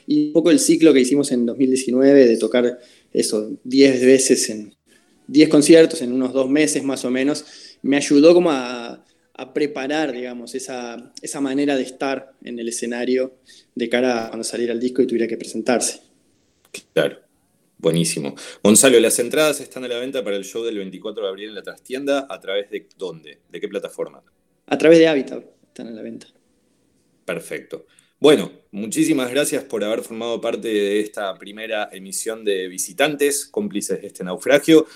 Y 0.06 0.26
un 0.28 0.32
poco 0.32 0.50
el 0.50 0.58
ciclo 0.58 0.92
que 0.92 1.00
hicimos 1.00 1.30
en 1.32 1.46
2019 1.46 2.26
de 2.26 2.36
tocar 2.36 2.78
eso 3.12 3.50
10 3.64 4.04
veces 4.04 4.50
en 4.50 4.74
10 5.28 5.48
conciertos 5.48 6.02
en 6.02 6.12
unos 6.12 6.32
dos 6.32 6.48
meses 6.48 6.82
más 6.82 7.04
o 7.04 7.10
menos, 7.10 7.44
me 7.82 7.96
ayudó 7.96 8.34
como 8.34 8.50
a 8.50 8.97
a 9.38 9.54
preparar, 9.54 10.12
digamos, 10.12 10.54
esa, 10.56 11.12
esa 11.22 11.40
manera 11.40 11.76
de 11.76 11.82
estar 11.82 12.34
en 12.42 12.58
el 12.58 12.68
escenario 12.68 13.38
de 13.74 13.88
cara 13.88 14.26
a 14.26 14.28
cuando 14.28 14.42
saliera 14.42 14.72
el 14.72 14.80
disco 14.80 15.00
y 15.00 15.06
tuviera 15.06 15.28
que 15.28 15.36
presentarse. 15.36 16.02
Claro, 16.92 17.20
buenísimo. 17.78 18.34
Gonzalo, 18.62 18.98
las 18.98 19.18
entradas 19.20 19.60
están 19.60 19.84
a 19.84 19.88
la 19.88 19.98
venta 19.98 20.24
para 20.24 20.36
el 20.36 20.44
show 20.44 20.64
del 20.64 20.78
24 20.78 21.22
de 21.22 21.28
abril 21.28 21.48
en 21.50 21.54
la 21.54 21.62
trastienda. 21.62 22.26
¿A 22.28 22.40
través 22.40 22.68
de 22.70 22.88
dónde? 22.98 23.38
¿De 23.48 23.60
qué 23.60 23.68
plataforma? 23.68 24.22
A 24.66 24.76
través 24.76 24.98
de 24.98 25.06
Habitat 25.06 25.44
están 25.68 25.86
a 25.86 25.92
la 25.92 26.02
venta. 26.02 26.26
Perfecto. 27.24 27.86
Bueno, 28.18 28.50
muchísimas 28.72 29.30
gracias 29.30 29.62
por 29.62 29.84
haber 29.84 30.02
formado 30.02 30.40
parte 30.40 30.66
de 30.66 30.98
esta 30.98 31.32
primera 31.38 31.88
emisión 31.92 32.44
de 32.44 32.66
Visitantes, 32.66 33.46
cómplices 33.46 34.00
de 34.00 34.08
este 34.08 34.24
naufragio. 34.24 34.86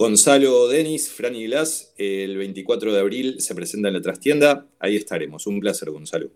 Gonzalo 0.00 0.66
Denis, 0.68 1.10
Franny 1.10 1.44
Glass, 1.44 1.92
el 1.98 2.38
24 2.38 2.94
de 2.94 3.00
abril 3.00 3.40
se 3.42 3.54
presenta 3.54 3.88
en 3.88 3.92
la 3.92 4.00
trastienda. 4.00 4.66
Ahí 4.78 4.96
estaremos. 4.96 5.46
Un 5.46 5.60
placer, 5.60 5.90
Gonzalo. 5.90 6.30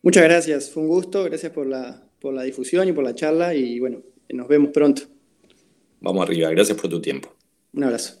Muchas 0.00 0.22
gracias, 0.22 0.70
fue 0.70 0.84
un 0.84 0.90
gusto. 0.90 1.24
Gracias 1.24 1.50
por 1.50 1.66
la, 1.66 2.08
por 2.20 2.32
la 2.32 2.44
difusión 2.44 2.86
y 2.86 2.92
por 2.92 3.02
la 3.02 3.12
charla. 3.16 3.52
Y 3.52 3.80
bueno, 3.80 4.04
nos 4.28 4.46
vemos 4.46 4.70
pronto. 4.70 5.02
Vamos 6.00 6.22
arriba. 6.22 6.50
Gracias 6.50 6.80
por 6.80 6.88
tu 6.88 7.02
tiempo. 7.02 7.34
Un 7.72 7.82
abrazo. 7.82 8.19